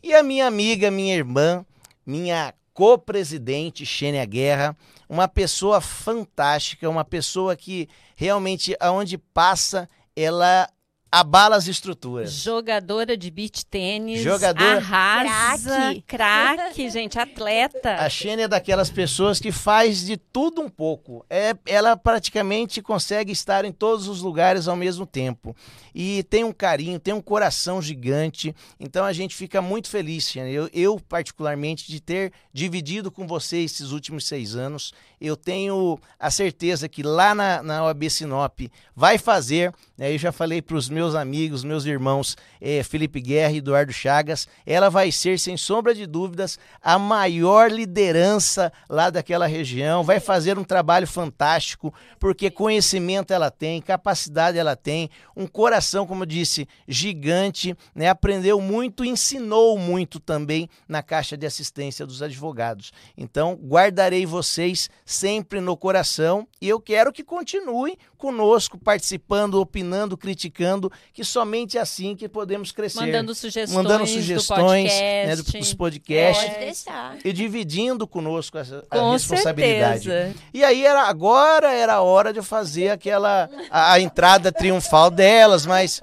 [0.00, 1.66] E a minha amiga, minha irmã,
[2.06, 4.76] minha co-presidente, Xênia Guerra,
[5.08, 10.68] uma pessoa fantástica, uma pessoa que realmente, aonde passa, ela
[11.12, 12.30] abala as estruturas.
[12.30, 14.20] Jogadora de beach tênis.
[14.20, 15.96] Jogadora- Arrasa.
[16.06, 16.88] Craque.
[16.88, 17.18] Gente.
[17.18, 17.96] Atleta.
[17.96, 21.26] A Xênia é daquelas pessoas que faz de tudo um pouco.
[21.28, 25.56] É, ela praticamente consegue estar em todos os lugares ao mesmo tempo.
[25.92, 28.54] E tem um carinho, tem um coração gigante.
[28.78, 30.52] Então a gente fica muito feliz, Xênia.
[30.52, 34.92] Eu, eu, particularmente, de ter dividido com você esses últimos seis anos.
[35.20, 38.60] Eu tenho a certeza que lá na, na OAB Sinop
[38.96, 39.70] vai fazer.
[39.98, 43.92] Né, eu já falei para os meus amigos, meus irmãos, eh, Felipe Guerra e Eduardo
[43.92, 44.48] Chagas.
[44.64, 50.02] Ela vai ser, sem sombra de dúvidas, a maior liderança lá daquela região.
[50.02, 56.22] Vai fazer um trabalho fantástico, porque conhecimento ela tem, capacidade ela tem, um coração, como
[56.22, 58.08] eu disse, gigante, né?
[58.08, 62.90] Aprendeu muito, ensinou muito também na caixa de assistência dos advogados.
[63.18, 70.90] Então, guardarei vocês sempre no coração e eu quero que continuem conosco, participando, opinando, criticando,
[71.12, 73.00] que somente é assim que podemos crescer.
[73.00, 73.72] Mandando sugestões.
[73.72, 75.58] Mandando do sugestões né, do- podcast.
[75.58, 77.16] dos podcasts Pode deixar.
[77.24, 80.04] e dividindo conosco essa a Com responsabilidade.
[80.04, 80.34] certeza.
[80.54, 85.10] E aí era agora era a hora de eu fazer aquela a, a entrada triunfal
[85.10, 86.00] delas, mas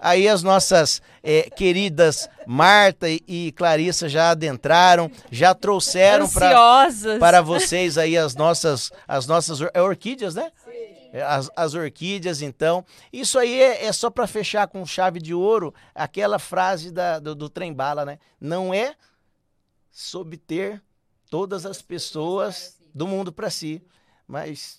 [0.00, 6.26] aí as nossas eh, queridas Marta e, Clarissa já adentraram, já trouxeram
[7.18, 10.50] para vocês aí as nossas as nossas or- é orquídeas, né?
[11.12, 12.84] É, As, as orquídeas, então.
[13.12, 17.34] Isso aí é, é só para fechar com chave de ouro aquela frase da, do,
[17.34, 18.18] do trem bala, né?
[18.40, 18.94] Não é
[19.90, 20.82] sobre ter
[21.30, 23.82] todas as pessoas do mundo para si,
[24.28, 24.78] mas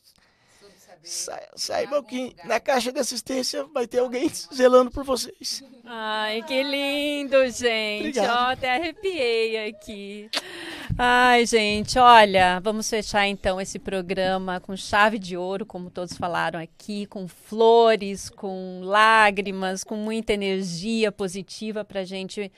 [1.08, 5.64] sa- saibam que na caixa de assistência vai ter alguém zelando por vocês.
[5.86, 8.20] Ai, que lindo, gente.
[8.20, 10.30] Ó, até arrepiei aqui.
[10.98, 16.60] Ai, gente, olha, vamos fechar então esse programa com chave de ouro, como todos falaram
[16.60, 22.52] aqui, com flores, com lágrimas, com muita energia positiva pra gente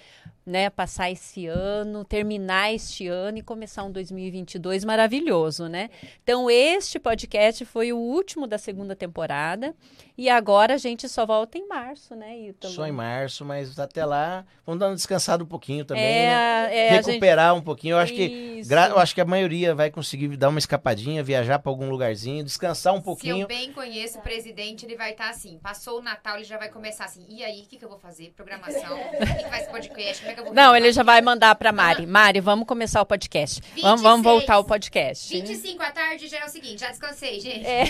[0.49, 5.89] né, passar esse ano, terminar este ano e começar um 2022 maravilhoso, né?
[6.23, 9.75] Então, este podcast foi o último da segunda temporada
[10.17, 12.73] e agora a gente só volta em março, né, Ítalo?
[12.73, 16.75] Só em março, mas até lá vamos dar uma descansada um pouquinho também, É, né?
[16.77, 17.93] é, a gente- recuperar um pouquinho.
[17.93, 18.73] Eu acho que Isso.
[18.73, 22.93] eu acho que a maioria vai conseguir dar uma escapadinha, viajar para algum lugarzinho, descansar
[22.93, 23.41] um Se pouquinho.
[23.43, 25.59] eu bem conheço o presidente, ele vai estar assim.
[25.59, 27.25] Passou o Natal, ele já vai começar assim.
[27.29, 28.33] E aí, o que, que eu vou fazer?
[28.35, 28.97] Programação?
[28.99, 30.25] O que, que vai ser podcast?
[30.39, 32.05] Que eu vou Não, ele já vai mandar pra Mari.
[32.05, 33.61] Mari, vamos começar o podcast.
[33.81, 34.33] Vamos, vamos 26.
[34.35, 35.41] voltar ao podcast.
[35.41, 37.65] 25 à tarde já é o seguinte, já descansei, gente.
[37.65, 37.85] É,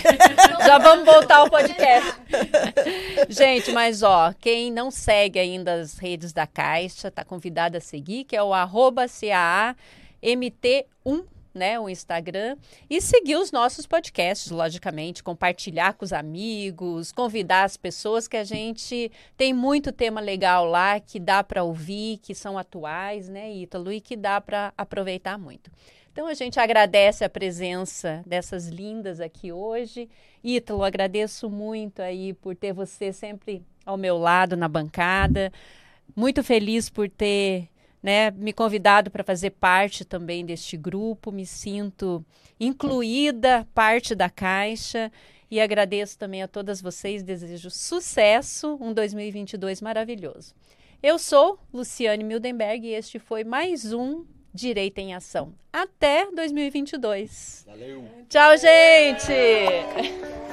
[0.66, 2.20] já vamos voltar ao podcast.
[3.28, 8.24] Gente, mas ó, quem não segue ainda as redes da Caixa, tá convidado a seguir,
[8.24, 11.24] que é o arroba CAAMT1,
[11.54, 12.56] né, o Instagram,
[12.88, 18.44] e seguir os nossos podcasts, logicamente, compartilhar com os amigos, convidar as pessoas que a
[18.44, 23.92] gente tem muito tema legal lá que dá para ouvir, que são atuais, né, Ítalo,
[23.92, 25.70] e que dá para aproveitar muito.
[26.12, 30.08] Então a gente agradece a presença dessas lindas aqui hoje.
[30.42, 35.52] Ítalo, agradeço muito aí por ter você sempre ao meu lado na bancada.
[36.14, 37.68] Muito feliz por ter
[38.02, 41.30] né, me convidado para fazer parte também deste grupo.
[41.30, 42.24] Me sinto
[42.58, 45.10] incluída, parte da Caixa.
[45.50, 47.22] E agradeço também a todas vocês.
[47.22, 50.54] Desejo sucesso, um 2022 maravilhoso.
[51.02, 55.54] Eu sou Luciane Mildenberg e este foi mais um Direito em Ação.
[55.72, 57.64] Até 2022.
[57.66, 58.04] Valeu.
[58.28, 60.49] Tchau, gente!